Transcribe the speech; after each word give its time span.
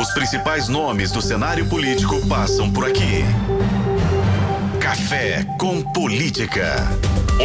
Os 0.00 0.10
principais 0.12 0.66
nomes 0.66 1.12
do 1.12 1.20
cenário 1.20 1.68
político 1.68 2.26
passam 2.26 2.72
por 2.72 2.88
aqui. 2.88 3.22
Café 4.80 5.44
com 5.58 5.82
Política. 5.92 6.88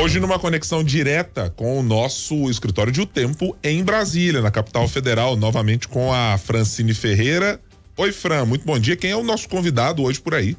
Hoje, 0.01 0.21
numa 0.21 0.39
conexão 0.39 0.81
direta 0.81 1.49
com 1.49 1.77
o 1.77 1.83
nosso 1.83 2.49
escritório 2.49 2.93
de 2.93 3.01
O 3.01 3.05
Tempo 3.05 3.57
em 3.61 3.83
Brasília, 3.83 4.41
na 4.41 4.49
capital 4.49 4.87
federal, 4.87 5.35
novamente 5.35 5.89
com 5.89 6.13
a 6.13 6.37
Francine 6.37 6.93
Ferreira. 6.93 7.59
Oi, 7.97 8.13
Fran, 8.13 8.45
muito 8.45 8.65
bom 8.65 8.79
dia. 8.79 8.95
Quem 8.95 9.11
é 9.11 9.17
o 9.17 9.23
nosso 9.23 9.49
convidado 9.49 10.01
hoje 10.01 10.21
por 10.21 10.33
aí? 10.33 10.55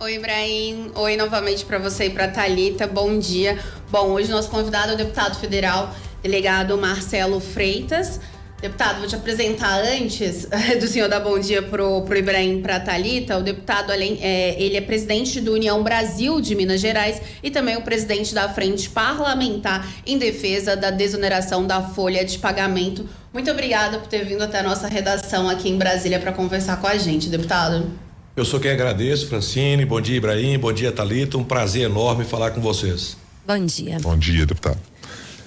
Oi, 0.00 0.14
Ibrahim. 0.14 0.92
Oi 0.94 1.14
novamente 1.18 1.66
para 1.66 1.78
você 1.78 2.06
e 2.06 2.10
para 2.10 2.28
Talita. 2.28 2.86
Bom 2.86 3.18
dia. 3.18 3.62
Bom, 3.90 4.12
hoje 4.12 4.30
nosso 4.30 4.48
convidado 4.48 4.92
é 4.92 4.94
o 4.94 4.96
deputado 4.96 5.38
federal, 5.38 5.94
delegado 6.22 6.78
Marcelo 6.78 7.38
Freitas. 7.38 8.18
Deputado, 8.60 9.00
vou 9.00 9.06
te 9.06 9.14
apresentar 9.14 9.82
antes 9.84 10.48
do 10.80 10.86
senhor 10.88 11.10
dar 11.10 11.20
bom 11.20 11.38
dia 11.38 11.62
pro, 11.62 12.00
pro 12.02 12.16
Ibrahim 12.16 12.62
para 12.62 12.80
Talita. 12.80 13.36
O 13.36 13.42
deputado, 13.42 13.92
além, 13.92 14.18
é, 14.22 14.60
ele 14.60 14.76
é 14.76 14.80
presidente 14.80 15.42
do 15.42 15.52
União 15.52 15.82
Brasil 15.82 16.40
de 16.40 16.54
Minas 16.54 16.80
Gerais 16.80 17.20
e 17.42 17.50
também 17.50 17.76
o 17.76 17.82
presidente 17.82 18.34
da 18.34 18.48
Frente 18.48 18.88
Parlamentar 18.88 19.86
em 20.06 20.16
defesa 20.16 20.74
da 20.74 20.90
desoneração 20.90 21.66
da 21.66 21.82
folha 21.82 22.24
de 22.24 22.38
pagamento. 22.38 23.06
Muito 23.30 23.50
obrigada 23.50 23.98
por 23.98 24.08
ter 24.08 24.24
vindo 24.24 24.42
até 24.42 24.60
a 24.60 24.62
nossa 24.62 24.88
redação 24.88 25.50
aqui 25.50 25.68
em 25.68 25.76
Brasília 25.76 26.18
para 26.18 26.32
conversar 26.32 26.80
com 26.80 26.86
a 26.86 26.96
gente, 26.96 27.28
deputado. 27.28 27.90
Eu 28.34 28.44
sou 28.46 28.58
quem 28.58 28.70
agradeço, 28.70 29.28
Francine. 29.28 29.84
Bom 29.84 30.00
dia, 30.00 30.16
Ibrahim. 30.16 30.58
Bom 30.58 30.72
dia, 30.72 30.90
Talita. 30.90 31.36
Um 31.36 31.44
prazer 31.44 31.82
enorme 31.82 32.24
falar 32.24 32.52
com 32.52 32.62
vocês. 32.62 33.18
Bom 33.46 33.64
dia. 33.66 33.98
Bom 34.00 34.16
dia, 34.16 34.46
deputado. 34.46 34.78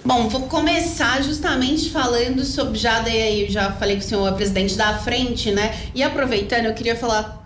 Bom, 0.03 0.30
vou 0.30 0.44
começar 0.44 1.21
justamente 1.21 1.89
falando 1.89 2.44
sobre. 2.45 2.80
Já 2.80 2.99
dei 2.99 3.21
aí, 3.21 3.49
já 3.49 3.71
falei 3.73 3.98
que 3.98 4.05
o 4.05 4.07
senhor 4.07 4.27
é 4.27 4.31
presidente 4.31 4.76
da 4.76 4.98
frente, 4.98 5.52
né? 5.52 5.76
E 5.94 6.02
aproveitando, 6.02 6.66
eu 6.66 6.73
queria 6.73 6.95
falar 6.95 7.38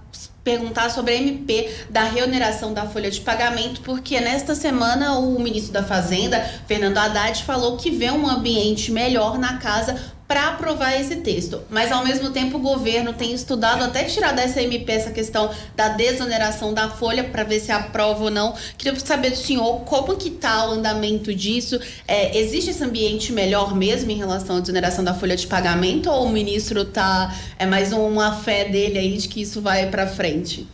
perguntar 0.44 0.90
sobre 0.90 1.14
a 1.14 1.16
MP 1.16 1.70
da 1.90 2.04
reoneração 2.04 2.74
da 2.74 2.86
folha 2.86 3.10
de 3.10 3.22
pagamento, 3.22 3.82
porque 3.82 4.20
nesta 4.20 4.54
semana 4.54 5.18
o 5.18 5.40
ministro 5.40 5.72
da 5.72 5.84
Fazenda, 5.84 6.40
Fernando 6.68 6.98
Haddad, 6.98 7.44
falou 7.44 7.78
que 7.78 7.90
vê 7.90 8.12
um 8.12 8.30
ambiente 8.30 8.92
melhor 8.92 9.40
na 9.40 9.58
casa 9.58 9.96
para 10.34 10.48
aprovar 10.48 11.00
esse 11.00 11.18
texto. 11.18 11.62
Mas 11.70 11.92
ao 11.92 12.04
mesmo 12.04 12.32
tempo 12.32 12.58
o 12.58 12.60
governo 12.60 13.14
tem 13.14 13.34
estudado 13.34 13.84
até 13.84 14.04
tirar 14.06 14.32
dessa 14.32 14.64
MP 14.64 14.92
essa 14.92 15.12
questão 15.12 15.52
da 15.76 15.90
desoneração 15.90 16.74
da 16.74 16.90
folha 16.90 17.26
para 17.26 17.44
ver 17.44 17.60
se 17.60 17.72
aprova 17.72 18.24
ou 18.24 18.32
não. 18.32 18.56
Queria 18.76 19.00
saber 19.00 19.30
do 19.30 19.38
senhor 19.38 19.82
como 19.82 20.18
que 20.18 20.30
está 20.30 20.68
o 20.68 20.72
andamento 20.72 21.32
disso. 21.36 21.80
É, 22.08 22.36
existe 22.36 22.72
esse 22.72 22.84
ambiente 22.84 23.32
melhor 23.32 23.76
mesmo 23.76 24.10
em 24.10 24.18
relação 24.18 24.58
à 24.58 24.60
desoneração 24.60 25.04
da 25.04 25.14
folha 25.14 25.36
de 25.36 25.46
pagamento 25.46 26.10
ou 26.10 26.26
o 26.26 26.30
ministro 26.30 26.84
tá 26.84 27.32
é 27.60 27.68
mais 27.68 27.94
uma 27.94 28.32
fé 28.38 28.66
dele 28.66 28.98
aí 28.98 29.16
de 29.16 29.28
que 29.28 29.40
isso 29.40 29.62
vai 29.62 29.88
para 29.92 30.08
frente? 30.08 30.68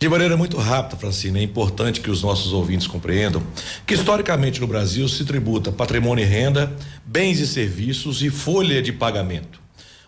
De 0.00 0.08
maneira 0.08 0.36
muito 0.36 0.56
rápida, 0.56 0.96
Francine, 0.96 1.40
é 1.40 1.42
importante 1.42 2.00
que 2.00 2.08
os 2.08 2.22
nossos 2.22 2.52
ouvintes 2.52 2.86
compreendam 2.86 3.42
que 3.84 3.94
historicamente 3.94 4.60
no 4.60 4.66
Brasil 4.68 5.08
se 5.08 5.24
tributa 5.24 5.72
patrimônio 5.72 6.22
e 6.24 6.24
renda, 6.24 6.72
bens 7.04 7.40
e 7.40 7.46
serviços 7.48 8.22
e 8.22 8.30
folha 8.30 8.80
de 8.80 8.92
pagamento. 8.92 9.60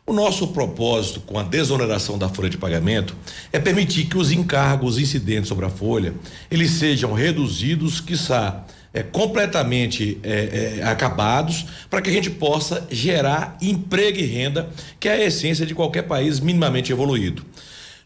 O 0.06 0.12
nosso 0.12 0.46
propósito 0.46 1.20
com 1.20 1.40
a 1.40 1.42
desoneração 1.42 2.16
da 2.16 2.28
folha 2.28 2.48
de 2.48 2.56
pagamento 2.56 3.16
é 3.52 3.58
permitir 3.58 4.04
que 4.04 4.16
os 4.16 4.30
encargos 4.30 4.96
incidentes 4.96 5.48
sobre 5.48 5.66
a 5.66 5.70
folha 5.70 6.14
eles 6.48 6.70
sejam 6.70 7.12
reduzidos, 7.12 8.00
quiçá 8.00 8.64
é, 8.94 9.02
completamente 9.02 10.20
é, 10.22 10.78
é, 10.78 10.84
acabados, 10.84 11.66
para 11.90 12.00
que 12.00 12.10
a 12.10 12.12
gente 12.12 12.30
possa 12.30 12.86
gerar 12.92 13.58
emprego 13.60 14.20
e 14.20 14.24
renda, 14.24 14.70
que 15.00 15.08
é 15.08 15.14
a 15.14 15.24
essência 15.26 15.66
de 15.66 15.74
qualquer 15.74 16.02
país 16.02 16.38
minimamente 16.38 16.92
evoluído. 16.92 17.44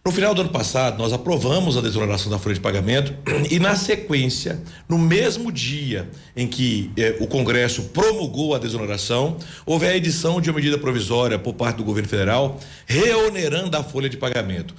No 0.06 0.12
final 0.12 0.34
do 0.34 0.42
ano 0.42 0.50
passado, 0.50 0.98
nós 0.98 1.14
aprovamos 1.14 1.78
a 1.78 1.80
desoneração 1.80 2.30
da 2.30 2.38
folha 2.38 2.54
de 2.54 2.60
pagamento 2.60 3.14
e, 3.50 3.58
na 3.58 3.74
sequência, 3.74 4.60
no 4.86 4.98
mesmo 4.98 5.50
dia 5.50 6.10
em 6.36 6.46
que 6.46 6.90
eh, 6.94 7.16
o 7.20 7.26
Congresso 7.26 7.84
promulgou 7.84 8.54
a 8.54 8.58
desoneração, 8.58 9.38
houve 9.64 9.86
a 9.86 9.96
edição 9.96 10.42
de 10.42 10.50
uma 10.50 10.56
medida 10.56 10.76
provisória 10.76 11.38
por 11.38 11.54
parte 11.54 11.78
do 11.78 11.84
governo 11.84 12.06
federal 12.06 12.60
reonerando 12.86 13.78
a 13.78 13.82
folha 13.82 14.10
de 14.10 14.18
pagamento. 14.18 14.74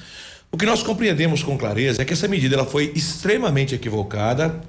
O 0.51 0.57
que 0.57 0.66
nós 0.67 0.83
compreendemos 0.83 1.41
com 1.41 1.57
clareza 1.57 2.03
é 2.03 2.05
que 2.05 2.13
essa 2.13 2.27
medida 2.27 2.53
ela 2.53 2.66
foi 2.66 2.91
extremamente 2.94 3.73
equivocada, 3.73 4.61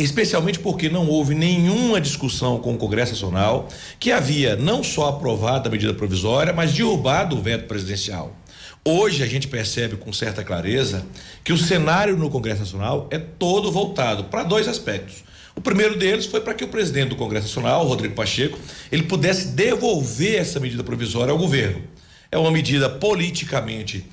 especialmente 0.00 0.58
porque 0.58 0.88
não 0.88 1.06
houve 1.06 1.32
nenhuma 1.32 2.00
discussão 2.00 2.58
com 2.58 2.74
o 2.74 2.76
Congresso 2.76 3.12
Nacional, 3.12 3.68
que 4.00 4.10
havia 4.10 4.56
não 4.56 4.82
só 4.82 5.10
aprovado 5.10 5.68
a 5.68 5.70
medida 5.70 5.94
provisória, 5.94 6.52
mas 6.52 6.72
derrubado 6.72 7.36
o 7.36 7.40
veto 7.40 7.68
presidencial. 7.68 8.41
Hoje 8.84 9.22
a 9.22 9.26
gente 9.26 9.46
percebe 9.46 9.96
com 9.96 10.12
certa 10.12 10.42
clareza 10.42 11.06
que 11.44 11.52
o 11.52 11.58
cenário 11.58 12.16
no 12.16 12.28
Congresso 12.28 12.60
Nacional 12.60 13.06
é 13.12 13.18
todo 13.18 13.70
voltado 13.70 14.24
para 14.24 14.42
dois 14.42 14.66
aspectos. 14.66 15.22
O 15.54 15.60
primeiro 15.60 15.96
deles 15.96 16.26
foi 16.26 16.40
para 16.40 16.52
que 16.52 16.64
o 16.64 16.68
presidente 16.68 17.10
do 17.10 17.16
Congresso 17.16 17.46
Nacional, 17.46 17.86
Rodrigo 17.86 18.16
Pacheco, 18.16 18.58
ele 18.90 19.04
pudesse 19.04 19.48
devolver 19.48 20.40
essa 20.40 20.58
medida 20.58 20.82
provisória 20.82 21.30
ao 21.30 21.38
governo. 21.38 21.80
É 22.30 22.36
uma 22.36 22.50
medida 22.50 22.90
politicamente 22.90 24.04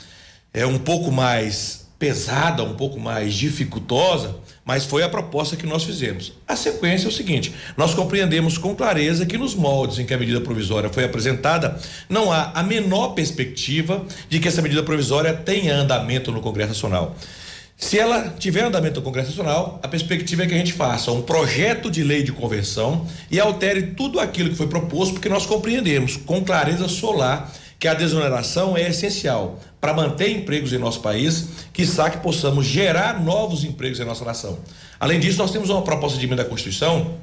é 0.53 0.67
um 0.67 0.77
pouco 0.77 1.11
mais 1.11 1.87
pesada, 1.97 2.63
um 2.63 2.75
pouco 2.75 2.99
mais 2.99 3.33
dificultosa, 3.33 4.35
mas 4.69 4.85
foi 4.85 5.01
a 5.01 5.09
proposta 5.09 5.55
que 5.55 5.65
nós 5.65 5.83
fizemos. 5.83 6.31
A 6.47 6.55
sequência 6.55 7.07
é 7.07 7.09
o 7.09 7.11
seguinte: 7.11 7.51
nós 7.75 7.95
compreendemos 7.95 8.55
com 8.55 8.75
clareza 8.75 9.25
que 9.25 9.35
nos 9.35 9.55
moldes 9.55 9.97
em 9.97 10.05
que 10.05 10.13
a 10.13 10.17
medida 10.17 10.39
provisória 10.39 10.91
foi 10.91 11.03
apresentada, 11.03 11.75
não 12.07 12.31
há 12.31 12.51
a 12.53 12.61
menor 12.61 13.15
perspectiva 13.15 14.05
de 14.29 14.39
que 14.39 14.47
essa 14.47 14.61
medida 14.61 14.83
provisória 14.83 15.33
tenha 15.33 15.75
andamento 15.75 16.31
no 16.31 16.39
Congresso 16.39 16.73
Nacional. 16.73 17.15
Se 17.79 17.97
ela 17.97 18.35
tiver 18.37 18.63
andamento 18.63 18.99
no 18.99 19.03
Congresso 19.03 19.29
Nacional, 19.29 19.79
a 19.81 19.87
perspectiva 19.87 20.43
é 20.43 20.45
que 20.45 20.53
a 20.53 20.57
gente 20.57 20.73
faça 20.73 21.11
um 21.11 21.23
projeto 21.23 21.89
de 21.89 22.03
lei 22.03 22.21
de 22.21 22.31
conversão 22.31 23.07
e 23.31 23.39
altere 23.39 23.93
tudo 23.97 24.19
aquilo 24.19 24.51
que 24.51 24.55
foi 24.55 24.67
proposto, 24.67 25.13
porque 25.13 25.29
nós 25.29 25.47
compreendemos 25.47 26.15
com 26.15 26.43
clareza 26.43 26.87
solar 26.87 27.51
que 27.79 27.87
a 27.87 27.95
desoneração 27.95 28.77
é 28.77 28.87
essencial 28.87 29.59
para 29.79 29.93
manter 29.93 30.29
empregos 30.29 30.73
em 30.73 30.77
nosso 30.77 30.99
país, 31.01 31.49
que 31.71 31.85
que 31.85 32.17
possamos 32.17 32.65
gerar 32.65 33.21
novos 33.21 33.63
empregos 33.63 33.99
em 33.99 34.05
nossa 34.05 34.25
nação. 34.25 34.59
Além 34.99 35.19
disso, 35.19 35.37
nós 35.37 35.51
temos 35.51 35.69
uma 35.69 35.81
proposta 35.81 36.17
de 36.17 36.25
emenda 36.25 36.41
à 36.41 36.45
Constituição 36.45 37.17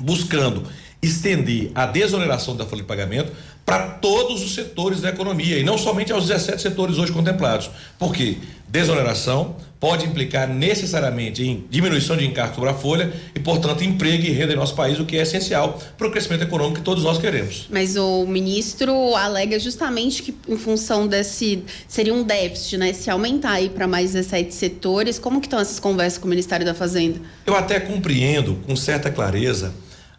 buscando 0.00 0.64
estender 1.02 1.72
a 1.74 1.86
desoneração 1.86 2.54
da 2.54 2.64
folha 2.64 2.82
de 2.82 2.88
pagamento 2.88 3.32
para 3.64 3.88
todos 3.88 4.42
os 4.42 4.54
setores 4.54 5.00
da 5.00 5.08
economia 5.08 5.58
e 5.58 5.64
não 5.64 5.76
somente 5.76 6.12
aos 6.12 6.26
17 6.26 6.60
setores 6.62 6.98
hoje 6.98 7.12
contemplados. 7.12 7.70
Por 7.98 8.12
quê? 8.14 8.38
Desoneração 8.68 9.56
pode 9.82 10.06
implicar 10.06 10.48
necessariamente 10.48 11.42
em 11.42 11.66
diminuição 11.68 12.16
de 12.16 12.24
encargo 12.24 12.54
sobre 12.54 12.70
a 12.70 12.74
folha 12.74 13.12
e, 13.34 13.40
portanto, 13.40 13.82
emprego 13.82 14.24
e 14.24 14.30
renda 14.30 14.52
em 14.52 14.56
nosso 14.56 14.76
país, 14.76 15.00
o 15.00 15.04
que 15.04 15.16
é 15.16 15.22
essencial 15.22 15.76
para 15.98 16.06
o 16.06 16.10
crescimento 16.12 16.44
econômico 16.44 16.76
que 16.76 16.84
todos 16.84 17.02
nós 17.02 17.18
queremos. 17.18 17.66
Mas 17.68 17.96
o 17.96 18.24
ministro 18.24 19.16
alega 19.16 19.58
justamente 19.58 20.22
que, 20.22 20.36
em 20.48 20.56
função 20.56 21.08
desse. 21.08 21.64
seria 21.88 22.14
um 22.14 22.22
déficit, 22.22 22.78
né? 22.78 22.92
Se 22.92 23.10
aumentar 23.10 23.54
aí 23.54 23.70
para 23.70 23.88
mais 23.88 24.12
17 24.12 24.54
setores, 24.54 25.18
como 25.18 25.40
que 25.40 25.48
estão 25.48 25.58
essas 25.58 25.80
conversas 25.80 26.16
com 26.16 26.26
o 26.26 26.30
Ministério 26.30 26.64
da 26.64 26.74
Fazenda? 26.74 27.20
Eu 27.44 27.56
até 27.56 27.80
compreendo 27.80 28.60
com 28.64 28.76
certa 28.76 29.10
clareza 29.10 29.74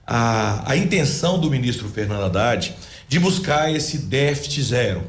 a, 0.05 0.69
a 0.69 0.75
intenção 0.75 1.39
do 1.39 1.49
ministro 1.49 1.87
Fernando 1.87 2.25
Haddad 2.25 2.75
de 3.07 3.17
buscar 3.17 3.73
esse 3.73 3.99
déficit 3.99 4.61
zero. 4.61 5.03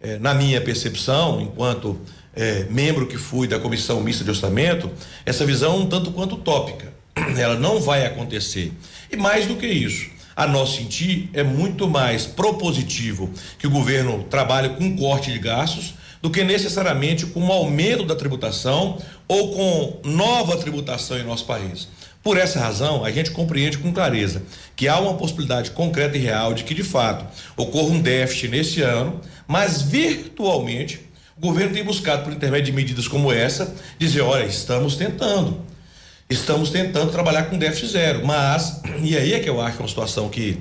É, 0.00 0.18
na 0.18 0.32
minha 0.32 0.58
percepção, 0.62 1.42
enquanto 1.42 2.00
é, 2.34 2.64
membro 2.70 3.06
que 3.06 3.16
fui 3.16 3.46
da 3.46 3.58
comissão 3.58 4.00
mista 4.00 4.24
de 4.24 4.30
orçamento, 4.30 4.90
essa 5.24 5.44
visão 5.44 5.78
um 5.78 5.86
tanto 5.86 6.10
quanto 6.12 6.36
utópica. 6.36 6.92
Ela 7.36 7.56
não 7.56 7.80
vai 7.80 8.06
acontecer. 8.06 8.72
E 9.10 9.16
mais 9.16 9.46
do 9.46 9.56
que 9.56 9.66
isso, 9.66 10.10
a 10.36 10.46
nosso 10.46 10.76
sentir, 10.76 11.28
é 11.32 11.42
muito 11.42 11.88
mais 11.88 12.26
propositivo 12.26 13.30
que 13.58 13.66
o 13.66 13.70
governo 13.70 14.24
trabalhe 14.24 14.70
com 14.70 14.96
corte 14.96 15.32
de 15.32 15.38
gastos 15.38 15.94
do 16.22 16.30
que 16.30 16.44
necessariamente 16.44 17.26
com 17.26 17.40
um 17.40 17.52
aumento 17.52 18.04
da 18.04 18.14
tributação 18.14 18.98
ou 19.26 19.52
com 19.52 20.00
nova 20.08 20.56
tributação 20.56 21.18
em 21.18 21.24
nosso 21.24 21.46
país. 21.46 21.88
Por 22.22 22.36
essa 22.36 22.60
razão, 22.60 23.02
a 23.02 23.10
gente 23.10 23.30
compreende 23.30 23.78
com 23.78 23.92
clareza 23.92 24.42
que 24.76 24.86
há 24.86 24.98
uma 25.00 25.14
possibilidade 25.14 25.70
concreta 25.70 26.18
e 26.18 26.20
real 26.20 26.52
de 26.52 26.64
que, 26.64 26.74
de 26.74 26.82
fato, 26.82 27.24
ocorra 27.56 27.88
um 27.88 28.00
déficit 28.00 28.48
nesse 28.48 28.82
ano, 28.82 29.20
mas 29.48 29.80
virtualmente 29.80 31.00
o 31.40 31.46
governo 31.46 31.72
tem 31.72 31.82
buscado, 31.82 32.22
por 32.22 32.34
intermédio 32.34 32.66
de 32.66 32.72
medidas 32.72 33.08
como 33.08 33.32
essa, 33.32 33.74
dizer: 33.98 34.20
olha, 34.20 34.44
estamos 34.44 34.96
tentando. 34.96 35.62
Estamos 36.28 36.68
tentando 36.68 37.10
trabalhar 37.10 37.44
com 37.44 37.56
déficit 37.56 37.92
zero. 37.92 38.26
Mas, 38.26 38.82
e 39.02 39.16
aí 39.16 39.32
é 39.32 39.40
que 39.40 39.48
eu 39.48 39.58
acho 39.58 39.78
uma 39.78 39.88
situação 39.88 40.28
que 40.28 40.58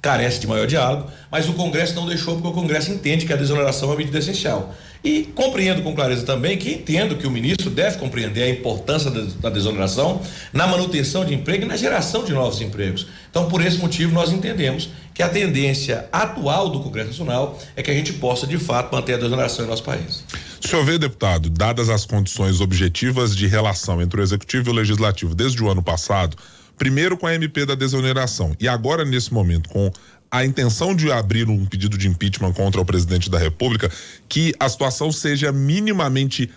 carece 0.00 0.40
de 0.40 0.46
maior 0.46 0.66
diálogo, 0.66 1.10
mas 1.30 1.48
o 1.48 1.52
Congresso 1.52 1.94
não 1.94 2.06
deixou 2.06 2.34
porque 2.34 2.48
o 2.48 2.52
Congresso 2.52 2.90
entende 2.90 3.26
que 3.26 3.32
a 3.32 3.36
desoneração 3.36 3.88
é 3.88 3.92
uma 3.92 3.98
medida 3.98 4.18
essencial. 4.18 4.74
E 5.02 5.22
compreendo 5.34 5.82
com 5.82 5.94
clareza 5.94 6.26
também 6.26 6.58
que 6.58 6.72
entendo 6.72 7.16
que 7.16 7.26
o 7.26 7.30
ministro 7.30 7.70
deve 7.70 7.96
compreender 7.96 8.42
a 8.42 8.50
importância 8.50 9.10
da 9.10 9.48
desoneração 9.48 10.20
na 10.52 10.66
manutenção 10.66 11.24
de 11.24 11.32
emprego 11.32 11.64
e 11.64 11.68
na 11.68 11.76
geração 11.76 12.22
de 12.22 12.32
novos 12.32 12.60
empregos. 12.60 13.06
Então, 13.30 13.48
por 13.48 13.64
esse 13.64 13.78
motivo, 13.78 14.12
nós 14.12 14.30
entendemos 14.30 14.90
que 15.14 15.22
a 15.22 15.28
tendência 15.28 16.06
atual 16.12 16.68
do 16.68 16.80
Congresso 16.80 17.10
Nacional 17.10 17.58
é 17.74 17.82
que 17.82 17.90
a 17.90 17.94
gente 17.94 18.12
possa, 18.14 18.46
de 18.46 18.58
fato, 18.58 18.94
manter 18.94 19.14
a 19.14 19.18
desoneração 19.18 19.64
em 19.64 19.68
nosso 19.68 19.82
país. 19.82 20.22
O 20.62 20.68
senhor 20.68 20.84
vê, 20.84 20.98
deputado, 20.98 21.48
dadas 21.48 21.88
as 21.88 22.04
condições 22.04 22.60
objetivas 22.60 23.34
de 23.34 23.46
relação 23.46 24.02
entre 24.02 24.20
o 24.20 24.22
Executivo 24.22 24.68
e 24.68 24.72
o 24.72 24.74
Legislativo 24.74 25.34
desde 25.34 25.62
o 25.62 25.70
ano 25.70 25.82
passado, 25.82 26.36
primeiro 26.80 27.14
com 27.14 27.26
a 27.26 27.34
MP 27.34 27.66
da 27.66 27.74
desoneração 27.74 28.56
e 28.58 28.66
agora, 28.66 29.04
nesse 29.04 29.34
momento, 29.34 29.68
com 29.68 29.92
a 30.30 30.46
intenção 30.46 30.96
de 30.96 31.12
abrir 31.12 31.46
um 31.46 31.66
pedido 31.66 31.98
de 31.98 32.08
impeachment 32.08 32.54
contra 32.54 32.80
o 32.80 32.84
presidente 32.86 33.28
da 33.28 33.38
República, 33.38 33.92
que 34.26 34.54
a 34.58 34.66
situação 34.66 35.12
seja 35.12 35.52
minimamente 35.52 36.48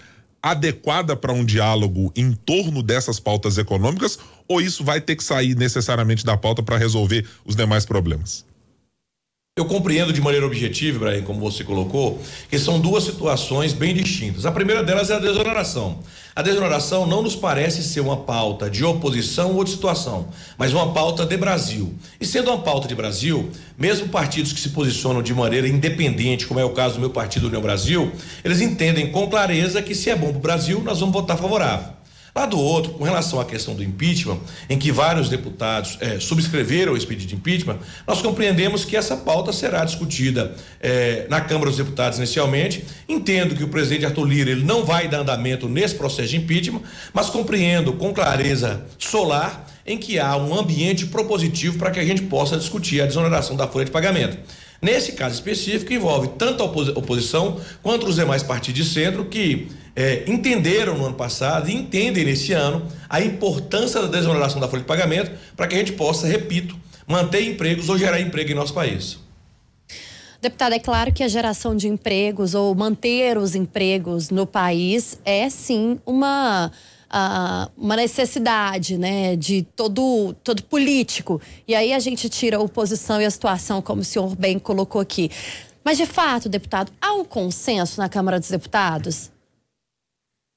adequada 0.42 1.14
para 1.14 1.34
um 1.34 1.44
diálogo 1.44 2.10
em 2.16 2.32
torno 2.32 2.82
dessas 2.82 3.20
pautas 3.20 3.58
econômicas 3.58 4.18
ou 4.48 4.62
isso 4.62 4.82
vai 4.82 5.02
ter 5.02 5.18
que 5.18 5.24
sair 5.26 5.58
necessariamente 5.58 6.26
da 6.26 6.38
pauta 6.38 6.64
para 6.64 6.78
resolver 6.78 7.28
os 7.44 7.54
demais 7.54 7.86
problemas? 7.86 8.46
Eu 9.58 9.66
compreendo 9.66 10.14
de 10.14 10.22
maneira 10.22 10.46
objetiva, 10.46 10.98
Ibrahim, 10.98 11.24
como 11.24 11.40
você 11.42 11.66
colocou, 11.66 12.20
que 12.50 12.58
são 12.58 12.80
duas 12.80 13.04
situações 13.04 13.74
bem 13.74 13.94
distintas. 13.94 14.46
A 14.46 14.52
primeira 14.54 14.84
delas 14.84 15.10
é 15.10 15.16
a 15.16 15.20
desoneração. 15.20 16.00
A 16.36 16.42
desoneração 16.42 17.06
não 17.06 17.22
nos 17.22 17.36
parece 17.36 17.84
ser 17.84 18.00
uma 18.00 18.18
pauta 18.18 18.68
de 18.68 18.84
oposição 18.84 19.56
ou 19.56 19.64
de 19.64 19.70
situação, 19.70 20.30
mas 20.58 20.74
uma 20.74 20.92
pauta 20.92 21.28
de 21.28 21.38
Brasil. 21.38 21.94
E 22.20 22.26
sendo 22.26 22.50
uma 22.50 22.58
pauta 22.58 22.88
de 22.88 22.96
Brasil, 22.96 23.52
mesmo 23.78 24.10
partidos 24.10 24.52
que 24.52 24.60
se 24.60 24.70
posicionam 24.70 25.22
de 25.22 25.32
maneira 25.32 25.68
independente, 25.68 26.48
como 26.48 26.60
é 26.60 26.66
o 26.66 26.72
caso 26.72 26.96
do 26.96 27.02
meu 27.02 27.12
partido 27.12 27.46
União 27.46 27.62
Brasil, 27.62 28.12
eles 28.44 28.62
entendem 28.62 29.12
com 29.12 29.30
clareza 29.30 29.80
que 29.80 29.94
se 29.94 30.10
é 30.10 30.16
bom 30.16 30.30
para 30.30 30.38
o 30.38 30.42
Brasil, 30.42 30.82
nós 30.82 31.02
vamos 31.02 31.14
votar 31.14 31.38
favorável. 31.38 32.03
Lá 32.36 32.48
do 32.48 32.58
outro, 32.58 32.94
com 32.94 33.04
relação 33.04 33.40
à 33.40 33.46
questão 33.46 33.76
do 33.76 33.84
impeachment, 33.84 34.40
em 34.68 34.80
que 34.80 34.92
vários 34.92 35.30
deputados 35.30 36.00
eh, 36.02 36.20
subscreveram 36.20 36.98
esse 36.98 37.06
pedido 37.06 37.30
de 37.30 37.36
impeachment, 37.36 37.78
nós 38.08 38.24
compreendemos 38.24 38.84
que 38.84 38.98
essa 38.98 39.16
pauta 39.16 39.54
será 39.54 39.86
discutida 39.86 40.56
eh, 40.82 41.28
na 41.30 41.42
Câmara 41.42 41.70
dos 41.70 41.78
Deputados 41.78 42.18
inicialmente. 42.18 42.84
Entendo 43.08 43.56
que 43.56 43.64
o 43.64 43.68
presidente 43.68 44.08
Arthur 44.08 44.26
Lira 44.26 44.50
ele 44.50 44.64
não 44.64 44.84
vai 44.84 45.08
dar 45.08 45.20
andamento 45.20 45.70
nesse 45.70 45.94
processo 45.94 46.30
de 46.30 46.38
impeachment, 46.38 46.82
mas 47.14 47.30
compreendo 47.30 47.94
com 47.94 48.12
clareza 48.12 48.84
solar 48.98 49.68
em 49.86 50.00
que 50.00 50.18
há 50.18 50.36
um 50.36 50.58
ambiente 50.58 51.06
propositivo 51.06 51.78
para 51.78 51.92
que 51.92 52.00
a 52.00 52.06
gente 52.06 52.24
possa 52.24 52.58
discutir 52.58 53.00
a 53.02 53.06
desoneração 53.06 53.56
da 53.56 53.68
folha 53.68 53.86
de 53.86 53.92
pagamento. 53.92 54.40
Nesse 54.82 55.14
caso 55.14 55.36
específico, 55.36 55.94
envolve 55.94 56.30
tanto 56.38 56.64
a 56.64 56.66
oposição 56.66 57.62
quanto 57.82 58.08
os 58.08 58.16
demais 58.16 58.42
partidos 58.42 58.84
de 58.84 58.92
centro 58.92 59.26
que 59.26 59.70
é, 59.96 60.24
entenderam 60.28 60.98
no 60.98 61.06
ano 61.06 61.16
passado 61.16 61.70
e 61.70 61.76
entendem 61.76 62.26
nesse 62.26 62.54
ano 62.54 62.88
a 63.10 63.22
importância 63.22 64.02
da 64.02 64.08
desoneração 64.08 64.60
da 64.60 64.68
folha 64.68 64.82
de 64.82 64.88
pagamento 64.88 65.32
para 65.56 65.68
que 65.68 65.76
a 65.76 65.78
gente 65.78 65.94
possa, 65.94 66.28
repito, 66.28 66.76
manter 67.08 67.44
empregos 67.44 67.90
ou 67.90 67.98
gerar 67.98 68.20
emprego 68.20 68.52
em 68.52 68.56
nosso 68.56 68.74
país. 68.74 69.20
Deputada, 70.42 70.76
é 70.76 70.80
claro 70.80 71.14
que 71.14 71.24
a 71.24 71.28
geração 71.28 71.74
de 71.74 71.88
empregos 71.88 72.54
ou 72.54 72.76
manter 72.76 73.38
os 73.38 73.56
empregos 73.56 74.30
no 74.30 74.46
país 74.46 75.18
é 75.24 75.50
sim 75.50 75.98
uma, 76.06 76.70
uma 77.78 77.96
necessidade 77.96 78.98
né, 78.98 79.38
de 79.38 79.66
todo, 79.74 80.36
todo 80.44 80.62
político. 80.64 81.40
E 81.66 81.74
aí 81.74 81.94
a 81.94 82.00
gente 82.00 82.28
tira 82.28 82.58
a 82.58 82.60
oposição 82.60 83.22
e 83.22 83.26
a 83.26 83.32
situação, 83.32 83.82
como 83.82 84.02
o 84.02 84.04
senhor 84.04 84.36
bem 84.36 84.60
colocou 84.60 85.00
aqui. 85.00 85.32
Mas, 85.82 85.98
de 85.98 86.06
fato, 86.06 86.50
deputado, 86.50 86.92
há 87.02 87.14
um 87.14 87.24
consenso 87.24 88.00
na 88.02 88.10
Câmara 88.10 88.38
dos 88.38 88.50
Deputados? 88.50 89.32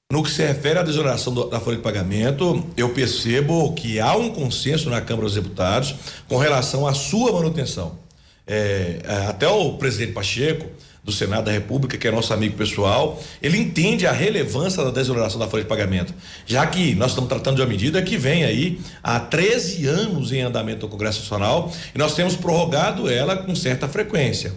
No 0.09 0.23
que 0.23 0.31
se 0.31 0.41
refere 0.41 0.79
à 0.79 0.83
desoneração 0.83 1.33
do, 1.33 1.49
da 1.49 1.59
folha 1.59 1.75
de 1.75 1.83
pagamento, 1.83 2.65
eu 2.77 2.87
percebo 2.93 3.73
que 3.73 3.99
há 3.99 4.15
um 4.15 4.29
consenso 4.29 4.89
na 4.89 5.01
Câmara 5.01 5.25
dos 5.25 5.35
Deputados 5.35 5.95
com 6.29 6.37
relação 6.37 6.87
à 6.87 6.93
sua 6.93 7.33
manutenção. 7.33 7.99
É, 8.47 9.01
é, 9.03 9.13
até 9.27 9.49
o 9.49 9.73
presidente 9.73 10.13
Pacheco, 10.13 10.65
do 11.03 11.11
Senado 11.11 11.43
da 11.43 11.51
República, 11.51 11.97
que 11.97 12.07
é 12.07 12.11
nosso 12.11 12.33
amigo 12.33 12.55
pessoal, 12.55 13.21
ele 13.41 13.57
entende 13.57 14.07
a 14.07 14.13
relevância 14.13 14.81
da 14.81 14.91
desoneração 14.91 15.37
da 15.37 15.47
folha 15.49 15.63
de 15.63 15.69
pagamento, 15.69 16.13
já 16.45 16.65
que 16.65 16.95
nós 16.95 17.11
estamos 17.11 17.27
tratando 17.27 17.57
de 17.57 17.61
uma 17.61 17.67
medida 17.67 18.01
que 18.01 18.17
vem 18.17 18.45
aí 18.45 18.79
há 19.03 19.19
13 19.19 19.87
anos 19.87 20.31
em 20.31 20.41
andamento 20.41 20.85
no 20.85 20.89
Congresso 20.89 21.19
Nacional 21.19 21.69
e 21.93 21.97
nós 21.97 22.15
temos 22.15 22.37
prorrogado 22.37 23.09
ela 23.09 23.35
com 23.35 23.53
certa 23.53 23.89
frequência. 23.89 24.53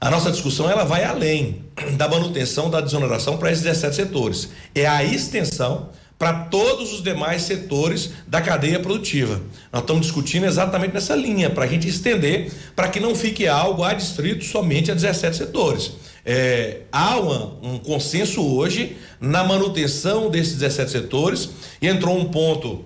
A 0.00 0.10
nossa 0.10 0.30
discussão 0.30 0.70
ela 0.70 0.84
vai 0.84 1.04
além 1.04 1.64
da 1.96 2.08
manutenção 2.08 2.68
da 2.68 2.80
desoneração 2.80 3.38
para 3.38 3.50
esses 3.50 3.64
17 3.64 3.96
setores. 3.96 4.48
É 4.74 4.86
a 4.86 5.02
extensão 5.02 5.90
para 6.18 6.32
todos 6.44 6.92
os 6.92 7.02
demais 7.02 7.42
setores 7.42 8.10
da 8.26 8.40
cadeia 8.40 8.80
produtiva. 8.80 9.40
Nós 9.72 9.82
estamos 9.82 10.06
discutindo 10.06 10.46
exatamente 10.46 10.94
nessa 10.94 11.14
linha, 11.14 11.50
para 11.50 11.64
a 11.64 11.66
gente 11.66 11.88
estender, 11.88 12.52
para 12.74 12.88
que 12.88 13.00
não 13.00 13.14
fique 13.14 13.46
algo 13.46 13.84
adstrito 13.84 14.44
somente 14.44 14.90
a 14.90 14.94
17 14.94 15.36
setores. 15.36 15.92
É, 16.24 16.82
há 16.90 17.18
uma, 17.18 17.58
um 17.62 17.78
consenso 17.78 18.42
hoje 18.42 18.96
na 19.20 19.44
manutenção 19.44 20.30
desses 20.30 20.54
17 20.54 20.90
setores 20.90 21.50
e 21.80 21.86
entrou 21.86 22.18
um 22.18 22.26
ponto 22.26 22.84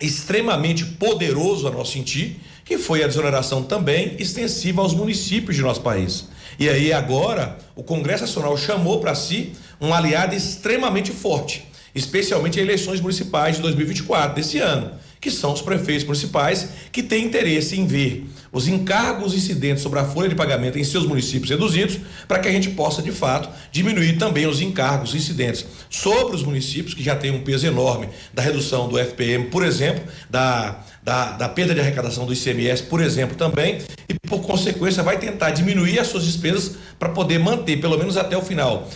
extremamente 0.00 0.84
poderoso 0.84 1.68
a 1.68 1.70
nosso 1.70 1.92
sentir, 1.92 2.40
que 2.70 2.78
foi 2.78 3.02
a 3.02 3.08
desoneração 3.08 3.64
também 3.64 4.14
extensiva 4.20 4.80
aos 4.80 4.94
municípios 4.94 5.56
de 5.56 5.62
nosso 5.62 5.80
país. 5.80 6.28
E 6.56 6.68
aí 6.68 6.92
agora 6.92 7.58
o 7.74 7.82
Congresso 7.82 8.22
Nacional 8.22 8.56
chamou 8.56 9.00
para 9.00 9.12
si 9.12 9.54
um 9.80 9.92
aliado 9.92 10.36
extremamente 10.36 11.10
forte, 11.10 11.66
especialmente 11.92 12.60
em 12.60 12.62
eleições 12.62 13.00
municipais 13.00 13.56
de 13.56 13.62
2024 13.62 14.36
desse 14.36 14.58
ano, 14.58 14.92
que 15.20 15.30
são 15.30 15.52
os 15.52 15.60
prefeitos 15.60 16.04
municipais 16.04 16.68
que 16.90 17.02
têm 17.02 17.26
interesse 17.26 17.78
em 17.78 17.86
ver 17.86 18.26
os 18.52 18.66
encargos 18.66 19.34
incidentes 19.34 19.82
sobre 19.82 19.98
a 19.98 20.04
folha 20.04 20.28
de 20.28 20.34
pagamento 20.34 20.78
em 20.78 20.84
seus 20.84 21.06
municípios 21.06 21.50
reduzidos, 21.50 21.98
para 22.26 22.38
que 22.38 22.48
a 22.48 22.52
gente 22.52 22.70
possa, 22.70 23.00
de 23.00 23.12
fato, 23.12 23.48
diminuir 23.70 24.18
também 24.18 24.46
os 24.46 24.60
encargos 24.60 25.14
incidentes 25.14 25.64
sobre 25.88 26.34
os 26.34 26.42
municípios, 26.42 26.94
que 26.94 27.02
já 27.02 27.14
têm 27.14 27.30
um 27.30 27.42
peso 27.42 27.66
enorme 27.66 28.08
da 28.34 28.42
redução 28.42 28.88
do 28.88 28.98
FPM, 28.98 29.46
por 29.46 29.64
exemplo, 29.64 30.02
da, 30.28 30.80
da, 31.02 31.32
da 31.32 31.48
perda 31.48 31.74
de 31.74 31.80
arrecadação 31.80 32.26
do 32.26 32.32
ICMS, 32.32 32.82
por 32.84 33.00
exemplo, 33.00 33.36
também, 33.36 33.78
e 34.08 34.14
por 34.28 34.40
consequência 34.40 35.02
vai 35.02 35.18
tentar 35.18 35.50
diminuir 35.50 36.00
as 36.00 36.08
suas 36.08 36.24
despesas 36.24 36.76
para 36.98 37.10
poder 37.10 37.38
manter, 37.38 37.80
pelo 37.80 37.96
menos 37.96 38.16
até 38.16 38.36
o 38.36 38.42
final 38.42 38.88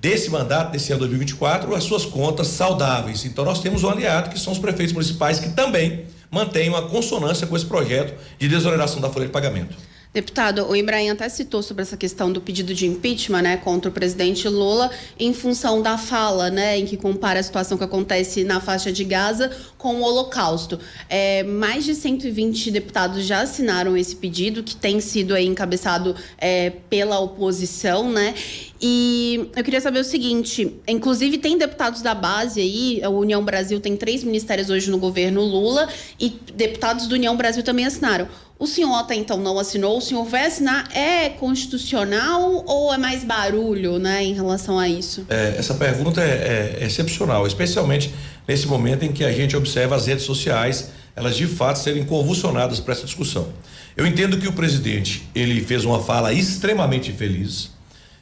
desse 0.00 0.30
mandato, 0.30 0.70
desse 0.70 0.92
ano 0.92 1.00
2024, 1.00 1.74
as 1.74 1.84
suas 1.84 2.04
contas 2.04 2.48
saudáveis. 2.48 3.24
Então 3.24 3.44
nós 3.44 3.60
temos 3.60 3.82
um 3.84 3.90
aliado 3.90 4.30
que 4.30 4.38
são 4.38 4.52
os 4.52 4.58
prefeitos 4.58 4.92
municipais 4.92 5.40
que 5.40 5.50
também 5.50 6.06
mantêm 6.30 6.68
uma 6.68 6.82
consonância 6.82 7.46
com 7.46 7.56
esse 7.56 7.66
projeto 7.66 8.14
de 8.38 8.48
desoneração 8.48 9.00
da 9.00 9.10
folha 9.10 9.26
de 9.26 9.32
pagamento. 9.32 9.74
Deputado, 10.12 10.66
o 10.66 10.74
Ibrahim 10.74 11.10
até 11.10 11.28
citou 11.28 11.62
sobre 11.62 11.82
essa 11.82 11.96
questão 11.96 12.32
do 12.32 12.40
pedido 12.40 12.74
de 12.74 12.86
impeachment, 12.86 13.42
né, 13.42 13.56
contra 13.58 13.90
o 13.90 13.92
presidente 13.92 14.48
Lula, 14.48 14.90
em 15.18 15.34
função 15.34 15.82
da 15.82 15.98
fala, 15.98 16.48
né, 16.50 16.78
em 16.78 16.86
que 16.86 16.96
compara 16.96 17.38
a 17.38 17.42
situação 17.42 17.76
que 17.76 17.84
acontece 17.84 18.42
na 18.42 18.58
faixa 18.58 18.90
de 18.90 19.04
Gaza 19.04 19.50
com 19.76 19.96
o 19.96 20.02
Holocausto. 20.02 20.80
É, 21.10 21.42
mais 21.42 21.84
de 21.84 21.94
120 21.94 22.70
deputados 22.70 23.24
já 23.26 23.42
assinaram 23.42 23.96
esse 23.96 24.16
pedido, 24.16 24.62
que 24.62 24.74
tem 24.74 24.98
sido 24.98 25.34
aí 25.34 25.46
encabeçado 25.46 26.16
é, 26.38 26.70
pela 26.88 27.20
oposição, 27.20 28.10
né? 28.10 28.34
E 28.80 29.50
eu 29.56 29.64
queria 29.64 29.80
saber 29.80 29.98
o 29.98 30.04
seguinte: 30.04 30.76
inclusive 30.86 31.36
tem 31.38 31.58
deputados 31.58 32.00
da 32.00 32.14
base 32.14 32.60
aí, 32.60 33.02
a 33.02 33.10
União 33.10 33.44
Brasil 33.44 33.80
tem 33.80 33.96
três 33.96 34.24
ministérios 34.24 34.70
hoje 34.70 34.90
no 34.90 34.98
governo 34.98 35.42
Lula, 35.42 35.88
e 36.18 36.30
deputados 36.54 37.06
do 37.06 37.14
União 37.14 37.36
Brasil 37.36 37.62
também 37.62 37.84
assinaram. 37.84 38.28
O 38.58 38.66
senhor 38.66 38.92
até 38.96 39.14
então 39.14 39.36
não 39.36 39.56
assinou, 39.56 39.98
o 39.98 40.00
senhor 40.00 40.24
vai 40.24 40.46
assinar? 40.46 40.88
É 40.92 41.28
constitucional 41.28 42.64
ou 42.66 42.92
é 42.92 42.98
mais 42.98 43.22
barulho, 43.22 44.00
né, 44.00 44.24
em 44.24 44.34
relação 44.34 44.76
a 44.76 44.88
isso? 44.88 45.24
É, 45.28 45.54
essa 45.56 45.74
pergunta 45.74 46.20
é, 46.20 46.78
é, 46.80 46.84
excepcional, 46.84 47.46
especialmente 47.46 48.12
nesse 48.48 48.66
momento 48.66 49.04
em 49.04 49.12
que 49.12 49.22
a 49.22 49.30
gente 49.30 49.56
observa 49.56 49.94
as 49.94 50.06
redes 50.06 50.24
sociais, 50.24 50.90
elas 51.14 51.36
de 51.36 51.46
fato 51.46 51.78
serem 51.78 52.04
convulsionadas 52.04 52.80
para 52.80 52.94
essa 52.94 53.04
discussão. 53.04 53.48
Eu 53.96 54.04
entendo 54.04 54.36
que 54.38 54.48
o 54.48 54.52
presidente, 54.52 55.28
ele 55.36 55.60
fez 55.60 55.84
uma 55.84 56.00
fala 56.00 56.32
extremamente 56.32 57.12
infeliz. 57.12 57.70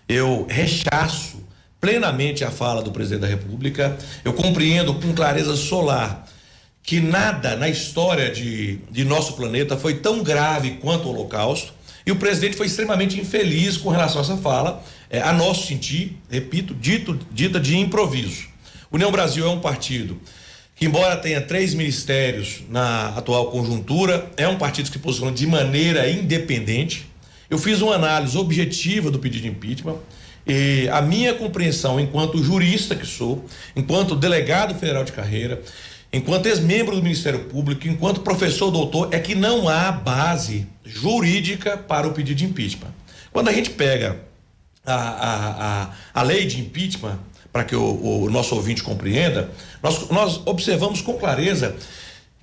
Eu 0.06 0.46
rechaço 0.50 1.42
plenamente 1.80 2.44
a 2.44 2.50
fala 2.50 2.82
do 2.82 2.90
presidente 2.90 3.20
da 3.20 3.26
República. 3.26 3.96
Eu 4.22 4.34
compreendo 4.34 4.92
com 4.94 5.14
clareza 5.14 5.56
solar 5.56 6.26
que 6.86 7.00
nada 7.00 7.56
na 7.56 7.68
história 7.68 8.30
de, 8.30 8.76
de 8.92 9.04
nosso 9.04 9.32
planeta 9.32 9.76
foi 9.76 9.94
tão 9.94 10.22
grave 10.22 10.78
quanto 10.80 11.08
o 11.08 11.10
Holocausto. 11.10 11.74
E 12.06 12.12
o 12.12 12.16
presidente 12.16 12.56
foi 12.56 12.66
extremamente 12.66 13.20
infeliz 13.20 13.76
com 13.76 13.90
relação 13.90 14.20
a 14.20 14.24
essa 14.24 14.36
fala, 14.36 14.84
é, 15.10 15.20
a 15.20 15.32
nosso 15.32 15.66
sentir, 15.66 16.16
repito, 16.30 16.72
dito, 16.72 17.18
dita 17.32 17.58
de 17.58 17.76
improviso. 17.76 18.46
União 18.92 19.10
Brasil 19.10 19.44
é 19.44 19.50
um 19.50 19.58
partido 19.58 20.20
que 20.76 20.84
embora 20.84 21.16
tenha 21.16 21.40
três 21.40 21.74
ministérios 21.74 22.62
na 22.68 23.08
atual 23.16 23.50
conjuntura, 23.50 24.30
é 24.36 24.46
um 24.46 24.56
partido 24.56 24.86
que 24.86 24.92
se 24.92 24.98
posiciona 24.98 25.32
de 25.32 25.46
maneira 25.46 26.08
independente. 26.08 27.08
Eu 27.50 27.58
fiz 27.58 27.80
uma 27.80 27.94
análise 27.94 28.36
objetiva 28.36 29.10
do 29.10 29.18
pedido 29.18 29.42
de 29.42 29.48
impeachment 29.48 29.96
e 30.46 30.88
a 30.92 31.02
minha 31.02 31.34
compreensão, 31.34 31.98
enquanto 31.98 32.42
jurista 32.44 32.94
que 32.94 33.06
sou, 33.06 33.44
enquanto 33.74 34.14
delegado 34.14 34.78
federal 34.78 35.02
de 35.02 35.12
carreira, 35.12 35.60
enquanto 36.16 36.46
ex-membro 36.46 36.96
do 36.96 37.02
Ministério 37.02 37.44
Público, 37.44 37.86
enquanto 37.86 38.20
professor 38.20 38.70
doutor, 38.70 39.08
é 39.12 39.18
que 39.18 39.34
não 39.34 39.68
há 39.68 39.92
base 39.92 40.66
jurídica 40.84 41.76
para 41.76 42.08
o 42.08 42.12
pedido 42.12 42.38
de 42.38 42.44
impeachment. 42.44 42.92
Quando 43.32 43.48
a 43.48 43.52
gente 43.52 43.70
pega 43.70 44.20
a, 44.84 44.94
a, 44.94 45.82
a, 45.82 45.90
a 46.14 46.22
lei 46.22 46.46
de 46.46 46.60
impeachment, 46.60 47.18
para 47.52 47.64
que 47.64 47.74
o, 47.74 48.24
o, 48.24 48.30
nosso 48.30 48.54
ouvinte 48.54 48.82
compreenda, 48.82 49.50
nós, 49.82 50.10
nós 50.10 50.42
observamos 50.44 51.00
com 51.00 51.14
clareza 51.14 51.74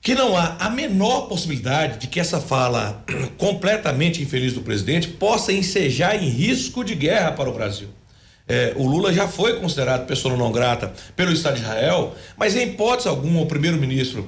que 0.02 0.16
não 0.16 0.36
há 0.36 0.58
a 0.60 0.70
menor 0.70 1.28
possibilidade 1.28 2.00
de 2.00 2.08
que 2.08 2.20
essa 2.20 2.42
fala 2.42 3.04
completamente 3.38 4.22
infeliz 4.22 4.54
do 4.54 4.62
presidente 4.62 5.08
possa 5.08 5.54
ensejar 5.54 6.22
em 6.22 6.28
risco 6.28 6.84
de 6.84 6.96
guerra 6.96 7.32
para 7.32 7.50
o 7.50 7.54
Brasil. 7.54 7.90
É, 8.46 8.74
o 8.76 8.86
Lula 8.86 9.14
já 9.14 9.26
foi 9.26 9.58
considerado 9.58 10.06
pessoa 10.06 10.36
não 10.36 10.52
grata 10.52 10.92
pelo 11.16 11.32
Estado 11.32 11.56
de 11.56 11.62
Israel, 11.62 12.14
mas 12.36 12.56
em 12.58 12.64
hipótese 12.68 13.08
alguma 13.08 13.42
o 13.42 13.46
primeiro-ministro 13.46 14.28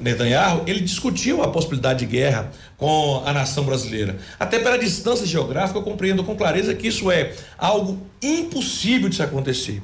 Netanyahu 0.00 0.62
ele 0.68 0.80
discutiu 0.80 1.42
a 1.42 1.48
possibilidade 1.48 2.00
de 2.00 2.06
guerra 2.06 2.52
com 2.76 3.22
a 3.26 3.32
nação 3.32 3.64
brasileira. 3.64 4.18
Até 4.38 4.60
pela 4.60 4.78
distância 4.78 5.26
geográfica 5.26 5.80
eu 5.80 5.82
compreendo 5.82 6.22
com 6.22 6.36
clareza 6.36 6.74
que 6.74 6.86
isso 6.86 7.10
é 7.10 7.32
algo 7.58 8.00
impossível 8.22 9.08
de 9.08 9.16
se 9.16 9.22
acontecer. 9.22 9.82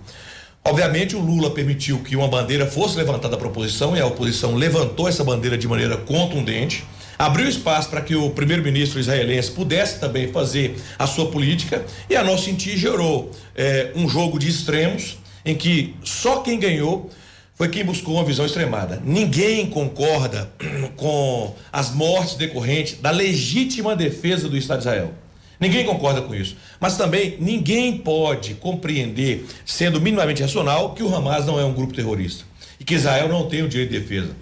Obviamente 0.64 1.16
o 1.16 1.20
Lula 1.20 1.50
permitiu 1.50 1.98
que 2.00 2.14
uma 2.14 2.28
bandeira 2.28 2.66
fosse 2.66 2.96
levantada 2.96 3.36
para 3.36 3.46
a 3.46 3.50
oposição 3.50 3.96
e 3.96 4.00
a 4.00 4.06
oposição 4.06 4.54
levantou 4.54 5.08
essa 5.08 5.24
bandeira 5.24 5.58
de 5.58 5.66
maneira 5.66 5.96
contundente 5.96 6.84
abriu 7.18 7.48
espaço 7.48 7.90
para 7.90 8.00
que 8.00 8.14
o 8.14 8.30
primeiro-ministro 8.30 9.00
israelense 9.00 9.50
pudesse 9.50 10.00
também 10.00 10.32
fazer 10.32 10.76
a 10.98 11.06
sua 11.06 11.30
política 11.30 11.84
e 12.08 12.16
a 12.16 12.22
nosso 12.22 12.44
sentir 12.44 12.76
gerou 12.76 13.30
é, 13.54 13.92
um 13.94 14.08
jogo 14.08 14.38
de 14.38 14.48
extremos 14.48 15.18
em 15.44 15.54
que 15.54 15.94
só 16.02 16.40
quem 16.40 16.58
ganhou 16.58 17.10
foi 17.54 17.68
quem 17.68 17.84
buscou 17.84 18.14
uma 18.14 18.24
visão 18.24 18.44
extremada. 18.44 19.00
Ninguém 19.02 19.66
concorda 19.66 20.50
com 20.96 21.54
as 21.72 21.90
mortes 21.90 22.34
decorrentes 22.34 22.98
da 23.00 23.10
legítima 23.10 23.96
defesa 23.96 24.48
do 24.48 24.56
Estado 24.56 24.78
de 24.78 24.88
Israel. 24.88 25.12
Ninguém 25.58 25.86
concorda 25.86 26.20
com 26.20 26.34
isso. 26.34 26.56
Mas 26.78 26.98
também 26.98 27.36
ninguém 27.40 27.96
pode 27.96 28.54
compreender, 28.54 29.46
sendo 29.64 30.00
minimamente 30.00 30.42
racional, 30.42 30.94
que 30.94 31.02
o 31.02 31.14
Hamas 31.14 31.46
não 31.46 31.58
é 31.58 31.64
um 31.64 31.72
grupo 31.72 31.94
terrorista 31.94 32.44
e 32.78 32.84
que 32.84 32.94
Israel 32.94 33.28
não 33.28 33.48
tem 33.48 33.62
o 33.62 33.68
direito 33.68 33.90
de 33.90 34.00
defesa. 34.00 34.36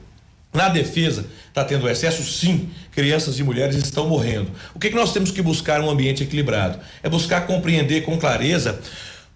Na 0.55 0.69
defesa, 0.69 1.27
está 1.49 1.65
tendo 1.65 1.89
excesso? 1.89 2.23
Sim, 2.23 2.71
crianças 2.93 3.41
e 3.41 3.43
mulheres 3.43 3.75
estão 3.75 4.09
morrendo. 4.09 4.53
O 4.73 4.79
que, 4.79 4.89
que 4.89 4.95
nós 4.95 5.13
temos 5.13 5.33
que 5.33 5.43
buscar 5.43 5.81
um 5.81 5.91
ambiente 5.91 6.23
equilibrado? 6.23 6.79
É 7.03 7.09
buscar 7.09 7.45
compreender 7.45 8.03
com 8.03 8.17
clareza 8.17 8.79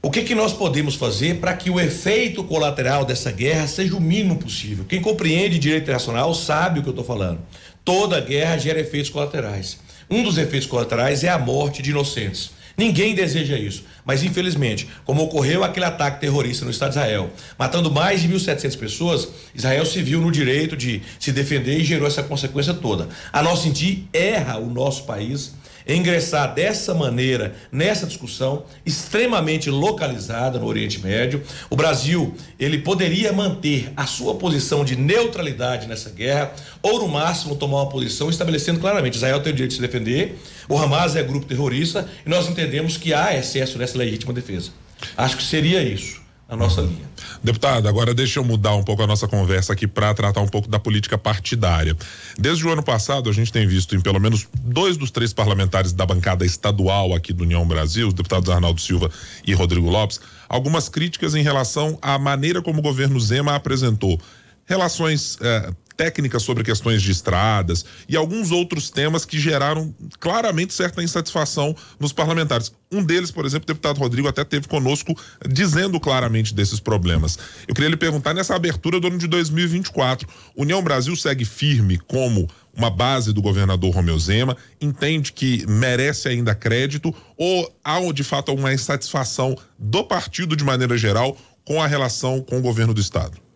o 0.00 0.12
que, 0.12 0.22
que 0.22 0.32
nós 0.32 0.52
podemos 0.52 0.94
fazer 0.94 1.40
para 1.40 1.54
que 1.54 1.70
o 1.70 1.80
efeito 1.80 2.44
colateral 2.44 3.04
dessa 3.04 3.32
guerra 3.32 3.66
seja 3.66 3.96
o 3.96 4.00
mínimo 4.00 4.36
possível. 4.36 4.84
Quem 4.88 5.02
compreende 5.02 5.58
direito 5.58 5.82
internacional 5.82 6.32
sabe 6.34 6.78
o 6.78 6.82
que 6.84 6.88
eu 6.88 6.92
estou 6.92 7.04
falando. 7.04 7.40
Toda 7.84 8.20
guerra 8.20 8.56
gera 8.56 8.78
efeitos 8.78 9.10
colaterais. 9.10 9.80
Um 10.08 10.22
dos 10.22 10.38
efeitos 10.38 10.68
colaterais 10.68 11.24
é 11.24 11.28
a 11.28 11.38
morte 11.38 11.82
de 11.82 11.90
inocentes. 11.90 12.52
Ninguém 12.78 13.12
deseja 13.12 13.58
isso. 13.58 13.82
Mas, 14.04 14.22
infelizmente, 14.22 14.88
como 15.04 15.24
ocorreu 15.24 15.64
aquele 15.64 15.84
ataque 15.84 16.20
terrorista 16.20 16.64
no 16.64 16.70
Estado 16.70 16.92
de 16.92 16.98
Israel, 16.98 17.30
matando 17.58 17.90
mais 17.90 18.22
de 18.22 18.28
1.700 18.28 18.78
pessoas, 18.78 19.28
Israel 19.52 19.84
se 19.84 20.00
viu 20.00 20.20
no 20.20 20.30
direito 20.30 20.76
de 20.76 21.02
se 21.18 21.32
defender 21.32 21.78
e 21.80 21.84
gerou 21.84 22.06
essa 22.06 22.22
consequência 22.22 22.72
toda. 22.72 23.08
A 23.32 23.42
nosso 23.42 23.64
sentir, 23.64 24.08
erra 24.12 24.58
o 24.58 24.70
nosso 24.70 25.02
país 25.04 25.54
ingressar 25.88 26.54
dessa 26.54 26.94
maneira 26.94 27.54
nessa 27.72 28.06
discussão 28.06 28.64
extremamente 28.84 29.70
localizada 29.70 30.58
no 30.58 30.66
Oriente 30.66 31.00
Médio. 31.00 31.42
O 31.70 31.76
Brasil, 31.76 32.34
ele 32.58 32.78
poderia 32.78 33.32
manter 33.32 33.90
a 33.96 34.06
sua 34.06 34.34
posição 34.34 34.84
de 34.84 34.96
neutralidade 34.96 35.86
nessa 35.86 36.10
guerra 36.10 36.52
ou 36.82 37.00
no 37.00 37.08
máximo 37.08 37.56
tomar 37.56 37.82
uma 37.82 37.88
posição 37.88 38.28
estabelecendo 38.28 38.80
claramente 38.80 39.16
Israel 39.16 39.40
tem 39.40 39.52
o 39.52 39.56
direito 39.56 39.70
de 39.70 39.76
se 39.76 39.82
defender, 39.82 40.38
o 40.68 40.76
Hamas 40.76 41.16
é 41.16 41.22
grupo 41.22 41.46
terrorista 41.46 42.08
e 42.24 42.28
nós 42.28 42.48
entendemos 42.48 42.96
que 42.96 43.14
há 43.14 43.36
excesso 43.36 43.78
nessa 43.78 43.96
legítima 43.96 44.32
defesa. 44.32 44.70
Acho 45.16 45.36
que 45.36 45.42
seria 45.42 45.82
isso 45.82 46.27
a 46.48 46.56
nossa 46.56 46.80
linha. 46.80 47.06
Deputado, 47.44 47.86
agora 47.88 48.14
deixa 48.14 48.38
eu 48.40 48.44
mudar 48.44 48.74
um 48.74 48.82
pouco 48.82 49.02
a 49.02 49.06
nossa 49.06 49.28
conversa 49.28 49.74
aqui 49.74 49.86
para 49.86 50.14
tratar 50.14 50.40
um 50.40 50.48
pouco 50.48 50.66
da 50.66 50.78
política 50.78 51.18
partidária. 51.18 51.94
Desde 52.38 52.66
o 52.66 52.70
ano 52.72 52.82
passado, 52.82 53.28
a 53.28 53.32
gente 53.32 53.52
tem 53.52 53.66
visto 53.66 53.94
em 53.94 54.00
pelo 54.00 54.18
menos 54.18 54.48
dois 54.54 54.96
dos 54.96 55.10
três 55.10 55.34
parlamentares 55.34 55.92
da 55.92 56.06
bancada 56.06 56.46
estadual 56.46 57.14
aqui 57.14 57.34
do 57.34 57.44
União 57.44 57.66
Brasil, 57.68 58.08
os 58.08 58.14
deputados 58.14 58.48
Arnaldo 58.48 58.80
Silva 58.80 59.10
e 59.46 59.52
Rodrigo 59.52 59.90
Lopes, 59.90 60.20
algumas 60.48 60.88
críticas 60.88 61.34
em 61.34 61.42
relação 61.42 61.98
à 62.00 62.18
maneira 62.18 62.62
como 62.62 62.78
o 62.78 62.82
governo 62.82 63.20
Zema 63.20 63.54
apresentou 63.54 64.18
relações 64.64 65.36
eh, 65.42 65.70
técnicas 65.98 66.44
sobre 66.44 66.62
questões 66.62 67.02
de 67.02 67.10
estradas 67.10 67.84
e 68.08 68.16
alguns 68.16 68.52
outros 68.52 68.88
temas 68.88 69.24
que 69.24 69.36
geraram 69.36 69.92
claramente 70.20 70.72
certa 70.72 71.02
insatisfação 71.02 71.74
nos 71.98 72.12
parlamentares. 72.12 72.72
Um 72.90 73.02
deles, 73.02 73.32
por 73.32 73.44
exemplo, 73.44 73.64
o 73.64 73.66
deputado 73.66 73.98
Rodrigo 73.98 74.28
até 74.28 74.44
teve 74.44 74.68
conosco 74.68 75.12
dizendo 75.46 75.98
claramente 75.98 76.54
desses 76.54 76.78
problemas. 76.78 77.36
Eu 77.66 77.74
queria 77.74 77.90
lhe 77.90 77.96
perguntar 77.96 78.32
nessa 78.32 78.54
abertura 78.54 79.00
do 79.00 79.08
ano 79.08 79.18
de 79.18 79.26
2024, 79.26 80.28
União 80.56 80.80
Brasil 80.80 81.16
segue 81.16 81.44
firme 81.44 81.98
como 81.98 82.48
uma 82.76 82.90
base 82.90 83.32
do 83.32 83.42
governador 83.42 83.92
Romeu 83.92 84.16
Zema, 84.20 84.56
entende 84.80 85.32
que 85.32 85.66
merece 85.66 86.28
ainda 86.28 86.54
crédito 86.54 87.12
ou 87.36 87.68
há 87.82 87.98
de 88.12 88.22
fato 88.22 88.54
uma 88.54 88.72
insatisfação 88.72 89.56
do 89.76 90.04
partido 90.04 90.54
de 90.54 90.62
maneira 90.62 90.96
geral 90.96 91.36
com 91.64 91.82
a 91.82 91.88
relação 91.88 92.40
com 92.40 92.56
o 92.56 92.62
governo 92.62 92.94
do 92.94 93.00
estado? 93.00 93.47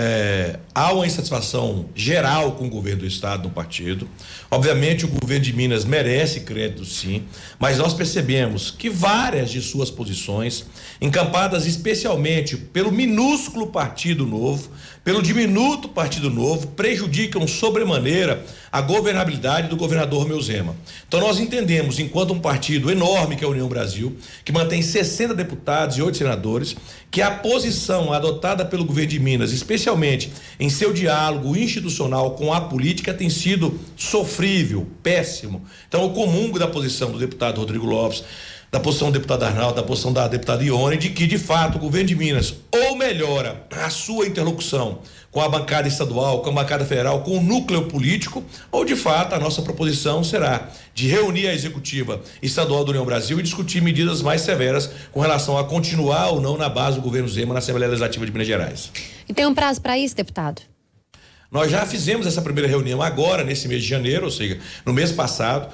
É, 0.00 0.60
há 0.72 0.92
uma 0.92 1.04
insatisfação 1.04 1.86
geral 1.92 2.52
com 2.52 2.68
o 2.68 2.70
governo 2.70 3.00
do 3.00 3.06
estado 3.06 3.48
no 3.48 3.50
partido. 3.50 4.08
Obviamente, 4.48 5.04
o 5.04 5.08
governo 5.08 5.44
de 5.44 5.52
Minas 5.52 5.84
merece 5.84 6.42
crédito, 6.42 6.84
sim, 6.84 7.24
mas 7.58 7.78
nós 7.78 7.94
percebemos 7.94 8.70
que 8.70 8.88
várias 8.88 9.50
de 9.50 9.60
suas 9.60 9.90
posições, 9.90 10.66
encampadas 11.00 11.66
especialmente 11.66 12.56
pelo 12.56 12.92
minúsculo 12.92 13.66
Partido 13.66 14.24
Novo, 14.24 14.70
pelo 15.02 15.20
diminuto 15.20 15.88
Partido 15.88 16.30
Novo, 16.30 16.68
prejudicam 16.68 17.48
sobremaneira 17.48 18.44
a 18.70 18.80
governabilidade 18.80 19.66
do 19.66 19.76
governador 19.76 20.28
Meuzema. 20.28 20.76
Então 21.08 21.18
nós 21.18 21.40
entendemos, 21.40 21.98
enquanto 21.98 22.32
um 22.32 22.38
partido 22.38 22.88
enorme 22.88 23.34
que 23.34 23.42
é 23.42 23.46
a 23.46 23.50
União 23.50 23.66
Brasil, 23.66 24.16
que 24.44 24.52
mantém 24.52 24.80
60 24.80 25.34
deputados 25.34 25.96
e 25.96 26.02
8 26.02 26.18
senadores, 26.18 26.76
que 27.10 27.22
a 27.22 27.30
posição 27.30 28.12
adotada 28.12 28.64
pelo 28.64 28.84
governo 28.84 29.10
de 29.10 29.18
Minas, 29.18 29.50
especialmente 29.50 29.87
em 30.58 30.68
seu 30.68 30.92
diálogo 30.92 31.56
institucional 31.56 32.32
com 32.32 32.52
a 32.52 32.60
política, 32.60 33.14
tem 33.14 33.30
sido 33.30 33.78
sofrível, 33.96 34.86
péssimo. 35.02 35.64
Então 35.88 36.02
eu 36.02 36.10
comungo 36.10 36.58
da 36.58 36.66
posição 36.66 37.10
do 37.10 37.18
deputado 37.18 37.58
Rodrigo 37.58 37.86
Lopes, 37.86 38.24
da 38.70 38.78
posição 38.78 39.10
do 39.10 39.14
deputado 39.14 39.44
Arnaldo, 39.44 39.76
da 39.76 39.82
posição 39.82 40.12
da 40.12 40.28
deputada 40.28 40.62
Ione, 40.62 40.96
de 40.96 41.10
que, 41.10 41.26
de 41.26 41.38
fato, 41.38 41.76
o 41.76 41.80
governo 41.80 42.08
de 42.08 42.14
Minas 42.14 42.54
ou 42.70 42.96
melhora 42.96 43.66
a 43.70 43.88
sua 43.88 44.26
interlocução 44.26 44.98
com 45.38 45.44
a 45.44 45.48
bancada 45.48 45.86
estadual, 45.86 46.42
com 46.42 46.50
a 46.50 46.52
bancada 46.52 46.84
federal, 46.84 47.22
com 47.22 47.38
o 47.38 47.40
núcleo 47.40 47.86
político, 47.86 48.42
ou 48.72 48.84
de 48.84 48.96
fato 48.96 49.36
a 49.36 49.38
nossa 49.38 49.62
proposição 49.62 50.24
será 50.24 50.68
de 50.92 51.06
reunir 51.06 51.46
a 51.46 51.54
executiva 51.54 52.20
estadual 52.42 52.84
do 52.84 52.90
União 52.90 53.06
Brasil 53.06 53.38
e 53.38 53.42
discutir 53.44 53.80
medidas 53.80 54.20
mais 54.20 54.40
severas 54.40 54.90
com 55.12 55.20
relação 55.20 55.56
a 55.56 55.62
continuar 55.62 56.30
ou 56.30 56.40
não 56.40 56.56
na 56.56 56.68
base 56.68 56.96
do 56.96 57.02
governo 57.02 57.28
Zema 57.28 57.54
na 57.54 57.60
Assembleia 57.60 57.88
Legislativa 57.88 58.26
de 58.26 58.32
Minas 58.32 58.48
Gerais. 58.48 58.90
E 59.28 59.32
tem 59.32 59.46
um 59.46 59.54
prazo 59.54 59.80
para 59.80 59.96
isso, 59.96 60.16
deputado? 60.16 60.60
Nós 61.52 61.70
já 61.70 61.86
fizemos 61.86 62.26
essa 62.26 62.42
primeira 62.42 62.68
reunião 62.68 63.00
agora, 63.00 63.44
nesse 63.44 63.68
mês 63.68 63.84
de 63.84 63.88
janeiro, 63.88 64.24
ou 64.24 64.32
seja, 64.32 64.58
no 64.84 64.92
mês 64.92 65.12
passado 65.12 65.68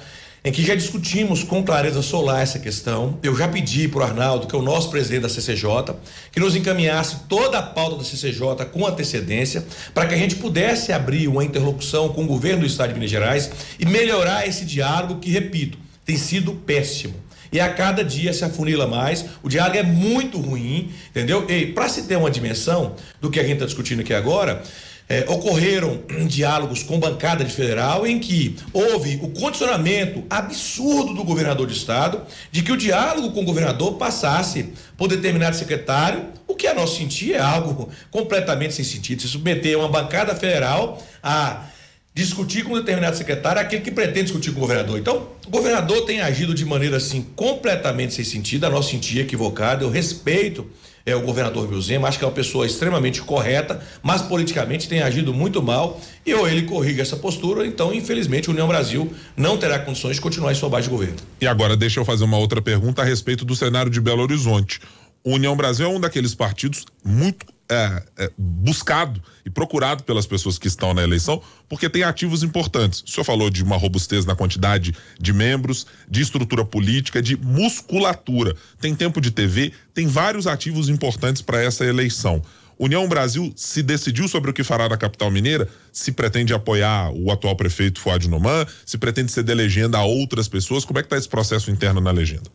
em 0.45 0.51
que 0.51 0.61
já 0.61 0.75
discutimos 0.75 1.43
com 1.43 1.63
clareza 1.63 2.03
solar 2.03 2.43
essa 2.43 2.59
questão. 2.59 3.17
Eu 3.23 3.35
já 3.35 3.47
pedi 3.47 3.87
para 3.87 4.01
o 4.01 4.03
Arnaldo, 4.03 4.45
que 4.45 4.55
é 4.55 4.59
o 4.59 4.61
nosso 4.61 4.91
presidente 4.91 5.23
da 5.23 5.29
CCJ, 5.29 5.95
que 6.31 6.39
nos 6.39 6.55
encaminhasse 6.55 7.21
toda 7.27 7.57
a 7.57 7.63
pauta 7.63 7.97
da 7.97 8.03
CCJ 8.03 8.63
com 8.71 8.85
antecedência, 8.85 9.65
para 9.91 10.05
que 10.05 10.13
a 10.13 10.17
gente 10.17 10.35
pudesse 10.35 10.93
abrir 10.93 11.27
uma 11.27 11.43
interlocução 11.43 12.09
com 12.09 12.23
o 12.23 12.27
governo 12.27 12.59
do 12.59 12.67
Estado 12.67 12.89
de 12.89 12.93
Minas 12.93 13.09
Gerais 13.09 13.49
e 13.79 13.87
melhorar 13.87 14.47
esse 14.47 14.65
diálogo 14.65 15.19
que, 15.19 15.31
repito, 15.31 15.79
tem 16.05 16.15
sido 16.15 16.53
péssimo. 16.53 17.15
E 17.51 17.59
a 17.59 17.73
cada 17.73 18.03
dia 18.03 18.31
se 18.31 18.45
afunila 18.45 18.85
mais, 18.85 19.25
o 19.41 19.49
diálogo 19.49 19.77
é 19.77 19.83
muito 19.83 20.39
ruim, 20.39 20.91
entendeu? 21.09 21.49
E 21.49 21.67
para 21.67 21.89
se 21.89 22.03
ter 22.03 22.17
uma 22.17 22.29
dimensão 22.29 22.95
do 23.19 23.31
que 23.31 23.39
a 23.39 23.43
gente 23.43 23.53
está 23.53 23.65
discutindo 23.65 24.01
aqui 24.01 24.13
agora, 24.13 24.61
é, 25.07 25.25
ocorreram 25.27 26.01
diálogos 26.27 26.81
com 26.81 26.99
bancada 26.99 27.43
de 27.43 27.53
federal 27.53 28.07
em 28.07 28.19
que 28.19 28.55
houve 28.73 29.19
o 29.21 29.29
condicionamento 29.29 30.23
absurdo 30.29 31.13
do 31.13 31.23
governador 31.23 31.67
de 31.67 31.73
estado 31.73 32.21
de 32.51 32.63
que 32.63 32.71
o 32.71 32.77
diálogo 32.77 33.31
com 33.31 33.41
o 33.41 33.45
governador 33.45 33.93
passasse 33.97 34.73
por 34.97 35.07
determinado 35.07 35.55
secretário, 35.55 36.25
o 36.47 36.55
que 36.55 36.67
a 36.67 36.73
nós 36.73 36.91
sentir 36.91 37.33
é 37.33 37.39
algo 37.39 37.89
completamente 38.09 38.73
sem 38.73 38.85
sentido. 38.85 39.21
Se 39.21 39.27
submeter 39.27 39.77
uma 39.77 39.89
bancada 39.89 40.33
federal 40.35 41.01
a 41.21 41.65
discutir 42.13 42.63
com 42.63 42.73
um 42.73 42.77
determinado 42.77 43.17
secretário 43.17 43.61
aquele 43.61 43.81
que 43.81 43.91
pretende 43.91 44.23
discutir 44.23 44.51
com 44.51 44.57
o 44.57 44.61
governador. 44.61 44.97
Então, 44.97 45.27
o 45.45 45.49
governador 45.49 46.05
tem 46.05 46.21
agido 46.21 46.53
de 46.53 46.63
maneira 46.63 46.95
assim 46.95 47.21
completamente 47.35 48.13
sem 48.13 48.23
sentido, 48.23 48.65
a 48.65 48.69
nosso 48.69 48.89
sentir 48.89 49.19
equivocado. 49.19 49.83
Eu 49.83 49.89
respeito 49.89 50.65
é, 51.05 51.15
o 51.15 51.21
governador 51.21 51.67
Vilzema, 51.67 52.07
acho 52.07 52.17
que 52.17 52.23
é 52.23 52.27
uma 52.27 52.33
pessoa 52.33 52.65
extremamente 52.65 53.21
correta, 53.21 53.79
mas 54.01 54.21
politicamente 54.21 54.89
tem 54.89 55.01
agido 55.01 55.33
muito 55.33 55.61
mal 55.61 56.01
e 56.25 56.33
ou 56.33 56.47
ele 56.47 56.63
corriga 56.63 57.01
essa 57.01 57.15
postura, 57.15 57.65
então 57.65 57.93
infelizmente 57.93 58.49
o 58.49 58.51
União 58.51 58.67
Brasil 58.67 59.13
não 59.37 59.57
terá 59.57 59.77
condições 59.77 60.15
de 60.15 60.21
continuar 60.21 60.51
em 60.51 60.55
sua 60.55 60.69
base 60.69 60.85
de 60.85 60.89
governo. 60.89 61.17
E 61.39 61.47
agora 61.47 61.77
deixa 61.77 61.99
eu 61.99 62.05
fazer 62.05 62.23
uma 62.23 62.37
outra 62.37 62.61
pergunta 62.61 63.01
a 63.01 63.05
respeito 63.05 63.45
do 63.45 63.55
cenário 63.55 63.91
de 63.91 64.01
Belo 64.01 64.23
Horizonte. 64.23 64.79
O 65.23 65.33
União 65.33 65.55
Brasil 65.55 65.85
é 65.85 65.89
um 65.89 65.99
daqueles 65.99 66.33
partidos 66.33 66.85
muito 67.03 67.45
é, 67.69 68.03
é, 68.17 68.31
buscado 68.37 69.21
e 69.45 69.49
procurado 69.49 70.03
pelas 70.03 70.25
pessoas 70.25 70.57
que 70.57 70.67
estão 70.67 70.93
na 70.93 71.03
eleição, 71.03 71.41
porque 71.67 71.89
tem 71.89 72.03
ativos 72.03 72.43
importantes. 72.43 73.01
O 73.01 73.07
senhor 73.07 73.23
falou 73.23 73.49
de 73.49 73.63
uma 73.63 73.77
robustez 73.77 74.25
na 74.25 74.35
quantidade 74.35 74.93
de 75.19 75.33
membros, 75.33 75.87
de 76.09 76.21
estrutura 76.21 76.63
política, 76.63 77.21
de 77.21 77.37
musculatura. 77.37 78.55
Tem 78.79 78.93
tempo 78.93 79.19
de 79.19 79.31
TV, 79.31 79.73
tem 79.93 80.07
vários 80.07 80.47
ativos 80.47 80.89
importantes 80.89 81.41
para 81.41 81.61
essa 81.61 81.85
eleição. 81.85 82.41
União 82.77 83.07
Brasil 83.07 83.53
se 83.55 83.81
decidiu 83.81 84.27
sobre 84.27 84.51
o 84.51 84.53
que 84.53 84.63
fará 84.63 84.89
na 84.89 84.97
capital 84.97 85.31
mineira, 85.31 85.67
se 85.93 86.11
pretende 86.11 86.53
apoiar 86.53 87.09
o 87.11 87.31
atual 87.31 87.55
prefeito 87.55 88.01
Fuad 88.01 88.27
Noman, 88.29 88.65
se 88.85 88.97
pretende 88.97 89.31
ceder 89.31 89.55
legenda 89.55 89.97
a 89.97 90.03
outras 90.03 90.47
pessoas. 90.47 90.83
Como 90.83 90.99
é 90.99 91.01
que 91.01 91.07
está 91.07 91.17
esse 91.17 91.29
processo 91.29 91.71
interno 91.71 92.01
na 92.01 92.11
legenda? 92.11 92.51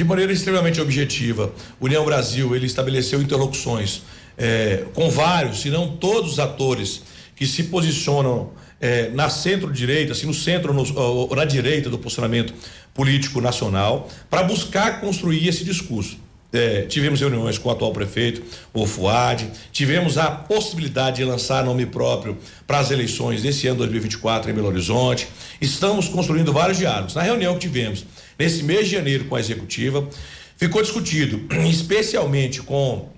De 0.00 0.04
maneira 0.04 0.32
extremamente 0.32 0.80
objetiva, 0.80 1.52
União 1.78 2.02
Brasil 2.06 2.56
ele 2.56 2.64
estabeleceu 2.64 3.20
interlocuções 3.20 4.00
é, 4.38 4.86
com 4.94 5.10
vários, 5.10 5.60
se 5.60 5.68
não 5.68 5.94
todos 5.98 6.32
os 6.32 6.38
atores 6.38 7.02
que 7.36 7.46
se 7.46 7.64
posicionam 7.64 8.50
é, 8.80 9.10
na 9.10 9.28
centro-direita, 9.28 10.12
assim, 10.12 10.26
no 10.26 10.32
centro, 10.32 10.72
no, 10.72 10.98
ou 10.98 11.36
na 11.36 11.44
direita 11.44 11.90
do 11.90 11.98
posicionamento 11.98 12.54
político 12.94 13.42
nacional, 13.42 14.08
para 14.30 14.42
buscar 14.42 15.02
construir 15.02 15.46
esse 15.46 15.64
discurso. 15.64 16.16
É, 16.50 16.82
tivemos 16.82 17.20
reuniões 17.20 17.58
com 17.58 17.68
o 17.68 17.72
atual 17.72 17.92
prefeito, 17.92 18.42
o 18.72 18.86
Fuad, 18.86 19.48
tivemos 19.70 20.16
a 20.16 20.30
possibilidade 20.30 21.16
de 21.16 21.24
lançar 21.24 21.62
nome 21.62 21.84
próprio 21.84 22.38
para 22.66 22.78
as 22.78 22.90
eleições 22.90 23.42
desse 23.42 23.68
ano 23.68 23.78
2024 23.80 24.50
em 24.50 24.54
Belo 24.54 24.68
Horizonte. 24.68 25.28
Estamos 25.60 26.08
construindo 26.08 26.52
vários 26.52 26.78
diálogos. 26.78 27.14
Na 27.14 27.22
reunião 27.22 27.52
que 27.54 27.60
tivemos 27.60 28.04
nesse 28.40 28.62
mês 28.62 28.88
de 28.88 28.94
janeiro 28.94 29.26
com 29.26 29.36
a 29.36 29.40
executiva, 29.40 30.08
ficou 30.56 30.80
discutido, 30.80 31.42
especialmente 31.68 32.62
com 32.62 33.10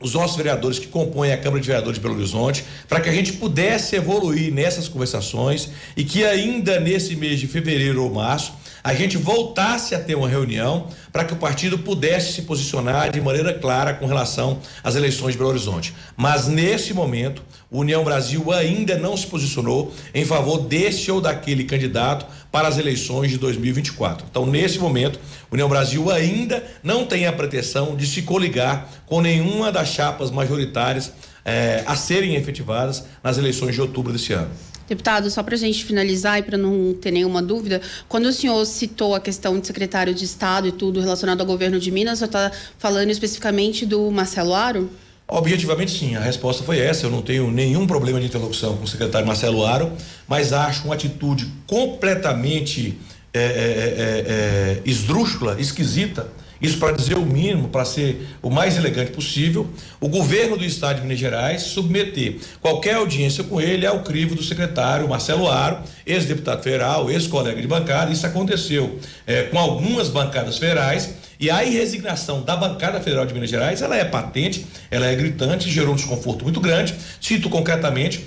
os 0.00 0.14
nossos 0.14 0.38
vereadores 0.38 0.78
que 0.78 0.86
compõem 0.86 1.32
a 1.32 1.36
Câmara 1.36 1.60
de 1.60 1.66
Vereadores 1.66 1.98
de 1.98 2.02
Belo 2.02 2.14
Horizonte, 2.14 2.64
para 2.88 2.98
que 3.00 3.08
a 3.10 3.12
gente 3.12 3.34
pudesse 3.34 3.94
evoluir 3.94 4.52
nessas 4.52 4.88
conversações 4.88 5.68
e 5.94 6.02
que 6.02 6.24
ainda 6.24 6.80
nesse 6.80 7.14
mês 7.14 7.38
de 7.38 7.46
fevereiro 7.46 8.02
ou 8.02 8.10
março 8.10 8.54
a 8.84 8.92
gente 8.92 9.16
voltasse 9.16 9.94
a 9.94 9.98
ter 9.98 10.14
uma 10.14 10.28
reunião 10.28 10.88
para 11.10 11.24
que 11.24 11.32
o 11.32 11.36
partido 11.36 11.78
pudesse 11.78 12.34
se 12.34 12.42
posicionar 12.42 13.10
de 13.10 13.18
maneira 13.18 13.54
clara 13.54 13.94
com 13.94 14.04
relação 14.04 14.58
às 14.82 14.94
eleições 14.94 15.32
de 15.32 15.38
Belo 15.38 15.48
Horizonte. 15.48 15.94
Mas 16.14 16.46
nesse 16.46 16.92
momento, 16.92 17.42
o 17.70 17.80
União 17.80 18.04
Brasil 18.04 18.52
ainda 18.52 18.98
não 18.98 19.16
se 19.16 19.26
posicionou 19.26 19.90
em 20.14 20.26
favor 20.26 20.58
desse 20.58 21.10
ou 21.10 21.18
daquele 21.18 21.64
candidato 21.64 22.26
para 22.52 22.68
as 22.68 22.76
eleições 22.76 23.30
de 23.30 23.38
2024. 23.38 24.26
Então, 24.30 24.44
nesse 24.44 24.78
momento, 24.78 25.18
o 25.50 25.54
União 25.54 25.68
Brasil 25.68 26.10
ainda 26.10 26.62
não 26.82 27.06
tem 27.06 27.26
a 27.26 27.32
pretensão 27.32 27.96
de 27.96 28.06
se 28.06 28.20
coligar 28.20 28.86
com 29.06 29.22
nenhuma 29.22 29.72
das 29.72 29.88
chapas 29.88 30.30
majoritárias 30.30 31.10
eh, 31.42 31.82
a 31.86 31.96
serem 31.96 32.36
efetivadas 32.36 33.04
nas 33.22 33.38
eleições 33.38 33.74
de 33.74 33.80
outubro 33.80 34.12
desse 34.12 34.34
ano. 34.34 34.50
Deputado, 34.88 35.30
só 35.30 35.42
para 35.42 35.54
a 35.54 35.58
gente 35.58 35.84
finalizar 35.84 36.38
e 36.38 36.42
para 36.42 36.58
não 36.58 36.94
ter 36.94 37.10
nenhuma 37.10 37.42
dúvida, 37.42 37.80
quando 38.08 38.26
o 38.26 38.32
senhor 38.32 38.64
citou 38.66 39.14
a 39.14 39.20
questão 39.20 39.58
de 39.58 39.66
secretário 39.66 40.14
de 40.14 40.24
Estado 40.24 40.68
e 40.68 40.72
tudo 40.72 41.00
relacionado 41.00 41.40
ao 41.40 41.46
governo 41.46 41.80
de 41.80 41.90
Minas, 41.90 42.20
o 42.20 42.24
está 42.26 42.52
falando 42.78 43.10
especificamente 43.10 43.86
do 43.86 44.10
Marcelo 44.10 44.52
Aro? 44.52 44.90
Objetivamente, 45.26 45.98
sim, 45.98 46.16
a 46.16 46.20
resposta 46.20 46.62
foi 46.62 46.78
essa. 46.78 47.06
Eu 47.06 47.10
não 47.10 47.22
tenho 47.22 47.50
nenhum 47.50 47.86
problema 47.86 48.20
de 48.20 48.26
interlocução 48.26 48.76
com 48.76 48.84
o 48.84 48.88
secretário 48.88 49.26
Marcelo 49.26 49.64
Aro, 49.64 49.90
mas 50.28 50.52
acho 50.52 50.84
uma 50.84 50.94
atitude 50.94 51.50
completamente 51.66 52.98
é, 53.32 53.40
é, 53.40 54.82
é 54.82 54.82
esdrúxula, 54.84 55.56
esquisita 55.58 56.28
isso 56.60 56.78
para 56.78 56.92
dizer 56.92 57.16
o 57.16 57.26
mínimo, 57.26 57.68
para 57.68 57.84
ser 57.84 58.26
o 58.40 58.50
mais 58.50 58.76
elegante 58.76 59.10
possível, 59.10 59.68
o 60.00 60.08
governo 60.08 60.56
do 60.56 60.64
estado 60.64 60.96
de 60.96 61.02
Minas 61.02 61.18
Gerais 61.18 61.62
submeter 61.62 62.36
qualquer 62.60 62.94
audiência 62.94 63.44
com 63.44 63.60
ele 63.60 63.86
ao 63.86 64.02
crivo 64.02 64.34
do 64.34 64.42
secretário 64.42 65.08
Marcelo 65.08 65.48
Aro, 65.48 65.78
ex-deputado 66.06 66.62
federal, 66.62 67.10
ex-colega 67.10 67.60
de 67.60 67.66
bancada. 67.66 68.12
Isso 68.12 68.26
aconteceu 68.26 68.98
é, 69.26 69.44
com 69.44 69.58
algumas 69.58 70.08
bancadas 70.08 70.58
federais. 70.58 71.14
E 71.38 71.50
a 71.50 71.56
resignação 71.58 72.42
da 72.42 72.56
bancada 72.56 73.00
federal 73.00 73.26
de 73.26 73.34
Minas 73.34 73.50
Gerais, 73.50 73.82
ela 73.82 73.96
é 73.96 74.04
patente, 74.04 74.66
ela 74.90 75.06
é 75.06 75.14
gritante, 75.14 75.68
gerou 75.68 75.92
um 75.92 75.96
desconforto 75.96 76.44
muito 76.44 76.60
grande. 76.60 76.94
Cito 77.20 77.50
concretamente 77.50 78.24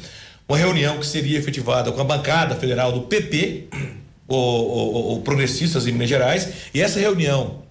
uma 0.47 0.57
reunião 0.57 0.97
que 0.97 1.05
seria 1.05 1.37
efetivada 1.37 1.91
com 1.91 1.99
a 1.99 2.03
bancada 2.03 2.55
federal 2.55 2.91
do 2.91 3.01
PP, 3.01 3.67
o, 4.27 4.35
o, 4.35 5.13
o 5.15 5.21
Progressistas 5.21 5.87
em 5.87 5.91
Minas 5.91 6.09
Gerais, 6.09 6.49
e 6.73 6.81
essa 6.81 6.99
reunião 6.99 7.66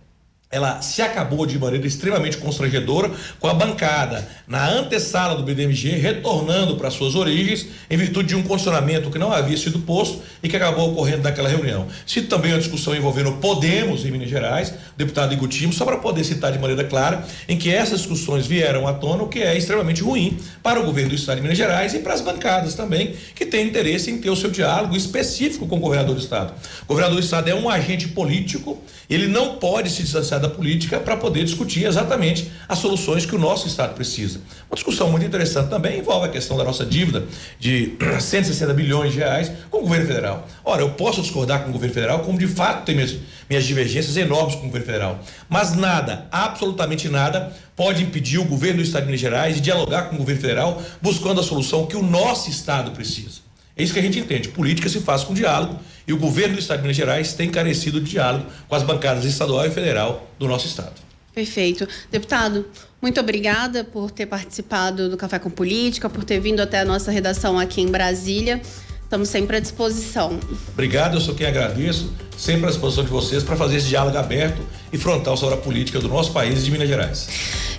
ela 0.49 0.81
se 0.81 1.03
acabou 1.03 1.45
de 1.45 1.59
maneira 1.59 1.85
extremamente 1.85 2.37
constrangedora 2.37 3.11
com 3.41 3.49
a 3.49 3.55
bancada 3.55 4.27
na 4.47 4.71
antessala 4.71 5.35
do 5.35 5.43
BDMG 5.43 5.97
retornando 5.97 6.77
para 6.77 6.89
suas 6.89 7.17
origens 7.17 7.67
em 7.91 7.97
virtude 7.97 8.29
de 8.29 8.37
um 8.37 8.45
condicionamento 8.45 9.11
que 9.11 9.19
não 9.19 9.33
havia 9.33 9.57
sido 9.57 9.81
posto 9.81 10.23
e 10.41 10.49
que 10.49 10.57
acabou 10.57 10.93
ocorrendo 10.93 11.25
naquela 11.25 11.49
reunião. 11.49 11.89
Cito 12.07 12.29
também 12.29 12.53
a 12.53 12.59
discussão 12.59 12.95
envolvendo 12.95 13.33
Podemos 13.33 14.05
em 14.05 14.13
Minas 14.13 14.31
Gerais, 14.31 14.73
deputado 14.97 15.33
Igutimo, 15.33 15.73
só 15.73 15.85
para 15.85 15.97
poder 15.97 16.23
citar 16.23 16.53
de 16.53 16.61
maneira 16.61 16.85
clara 16.85 17.25
em 17.49 17.59
que 17.59 17.69
essas 17.69 17.99
discussões 17.99 18.47
vieram 18.47 18.87
à 18.87 18.93
tona, 18.93 19.25
o 19.25 19.29
que 19.29 19.41
é 19.41 19.59
extremamente 19.59 20.01
ruim 20.01 20.39
para 20.63 20.79
o 20.79 20.85
governo 20.85 21.11
do 21.11 21.17
estado 21.17 21.39
de 21.39 21.43
Minas 21.43 21.59
Gerais 21.59 21.93
e 21.93 21.99
para 21.99 22.15
as 22.15 22.21
bancadas 22.21 22.75
também, 22.75 23.17
que 23.35 23.45
têm 23.45 23.67
interesse 23.67 24.13
em 24.13 24.19
ter 24.19 24.31
o 24.31 24.37
seu 24.37 24.51
diálogo 24.51 24.97
específico 24.97 25.67
com 25.67 25.77
o 25.77 25.81
governador 25.81 26.15
do 26.15 26.21
estado. 26.21 26.55
O 26.85 26.87
governador 26.87 27.19
do 27.19 27.25
estado 27.25 27.49
é 27.51 27.55
um 27.55 27.69
agente 27.69 28.07
político, 28.09 28.81
ele 29.11 29.27
não 29.27 29.57
pode 29.57 29.91
se 29.91 30.05
distanciar 30.05 30.36
da 30.39 30.49
política 30.49 30.99
para 31.01 31.17
poder 31.17 31.45
discutir 31.45 31.85
exatamente 31.85 32.51
as 32.69 32.79
soluções 32.79 33.25
que 33.25 33.35
o 33.35 33.39
nosso 33.39 33.67
Estado 33.67 33.95
precisa. 33.95 34.41
Uma 34.69 34.75
discussão 34.75 35.11
muito 35.11 35.25
interessante 35.25 35.69
também 35.69 35.99
envolve 35.99 36.27
a 36.27 36.31
questão 36.31 36.57
da 36.57 36.65
nossa 36.65 36.85
dívida 36.85 37.25
de 37.59 37.97
160 38.21 38.73
bilhões 38.75 39.13
de 39.13 39.19
reais 39.19 39.51
com 39.71 39.79
o 39.79 39.83
governo 39.83 40.07
federal. 40.07 40.49
Ora, 40.65 40.83
eu 40.83 40.91
posso 40.91 41.23
discordar 41.23 41.63
com 41.63 41.71
o 41.71 41.73
governo 41.73 41.95
federal, 41.95 42.19
como 42.21 42.39
de 42.39 42.47
fato 42.47 42.85
tem 42.85 42.95
minhas, 42.95 43.17
minhas 43.49 43.65
divergências 43.65 44.17
enormes 44.17 44.55
com 44.55 44.63
o 44.63 44.67
governo 44.67 44.87
federal. 44.87 45.21
Mas 45.49 45.75
nada, 45.75 46.27
absolutamente 46.31 47.09
nada, 47.09 47.53
pode 47.75 48.03
impedir 48.03 48.39
o 48.39 48.45
governo 48.45 48.79
do 48.79 48.83
Estado 48.83 49.03
de 49.03 49.07
Minas 49.07 49.21
Gerais 49.21 49.55
de 49.57 49.61
dialogar 49.61 50.05
com 50.05 50.17
o 50.17 50.19
governo 50.19 50.41
federal 50.41 50.83
buscando 51.01 51.41
a 51.41 51.45
solução 51.45 51.87
que 51.87 51.97
o 51.97 52.03
nosso 52.03 52.51
Estado 52.51 52.91
precisa. 52.91 53.46
É 53.77 53.83
isso 53.83 53.93
que 53.93 53.99
a 53.99 54.03
gente 54.03 54.19
entende. 54.19 54.49
Política 54.49 54.89
se 54.89 55.01
faz 55.01 55.23
com 55.23 55.35
diálogo 55.35 55.79
e 56.07 56.13
o 56.13 56.17
governo 56.17 56.55
do 56.55 56.61
Estado 56.61 56.79
de 56.79 56.83
Minas 56.83 56.97
Gerais 56.97 57.35
tem 57.35 57.51
carecido 57.51 58.01
de 58.01 58.13
diálogo 58.13 58.47
com 58.67 58.75
as 58.75 58.83
bancadas 58.83 59.25
estadual 59.25 59.67
e 59.67 59.71
federal 59.71 60.31
do 60.39 60.49
nosso 60.49 60.67
Estado. 60.67 60.95
Perfeito. 61.35 61.87
Deputado, 62.11 62.65
muito 63.03 63.21
obrigada 63.21 63.85
por 63.85 64.11
ter 64.11 64.25
participado 64.25 65.11
do 65.11 65.19
Café 65.19 65.39
com 65.39 65.51
Política, 65.51 66.09
por 66.09 66.25
ter 66.25 66.41
vindo 66.41 66.61
até 66.61 66.81
a 66.81 66.85
nossa 66.85 67.11
redação 67.11 67.59
aqui 67.59 67.83
em 67.83 67.89
Brasília. 67.89 68.63
Estamos 69.07 69.29
sempre 69.29 69.57
à 69.57 69.61
disposição. 69.61 70.37
Obrigado, 70.73 71.15
eu 71.15 71.21
sou 71.21 71.33
quem 71.33 71.47
agradeço, 71.47 72.13
sempre 72.37 72.67
à 72.67 72.71
disposição 72.71 73.05
de 73.05 73.11
vocês 73.11 73.45
para 73.45 73.55
fazer 73.55 73.77
esse 73.77 73.87
diálogo 73.87 74.19
aberto 74.19 74.61
e 74.93 74.99
frontal 74.99 75.37
sobre 75.37 75.55
a 75.55 75.59
política 75.59 76.01
do 76.01 76.09
nosso 76.09 76.33
país 76.33 76.59
e 76.59 76.65
de 76.65 76.73
Minas 76.73 76.89
Gerais. 76.89 77.29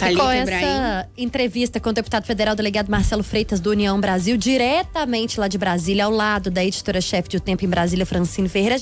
E 0.09 0.15
com 0.15 0.29
essa 0.29 1.05
entrevista 1.17 1.81
com 1.81 1.89
o 1.89 1.93
deputado 1.93 2.25
federal 2.25 2.55
delegado 2.55 2.87
Marcelo 2.87 3.23
Freitas 3.23 3.59
do 3.59 3.71
União 3.71 3.99
Brasil, 3.99 4.37
diretamente 4.37 5.37
lá 5.37 5.49
de 5.49 5.57
Brasília, 5.57 6.05
ao 6.05 6.11
lado 6.11 6.49
da 6.49 6.63
editora-chefe 6.63 7.27
de 7.27 7.37
O 7.37 7.39
Tempo 7.41 7.65
em 7.65 7.67
Brasília, 7.67 8.05
Francine 8.05 8.47
Ferreira. 8.47 8.75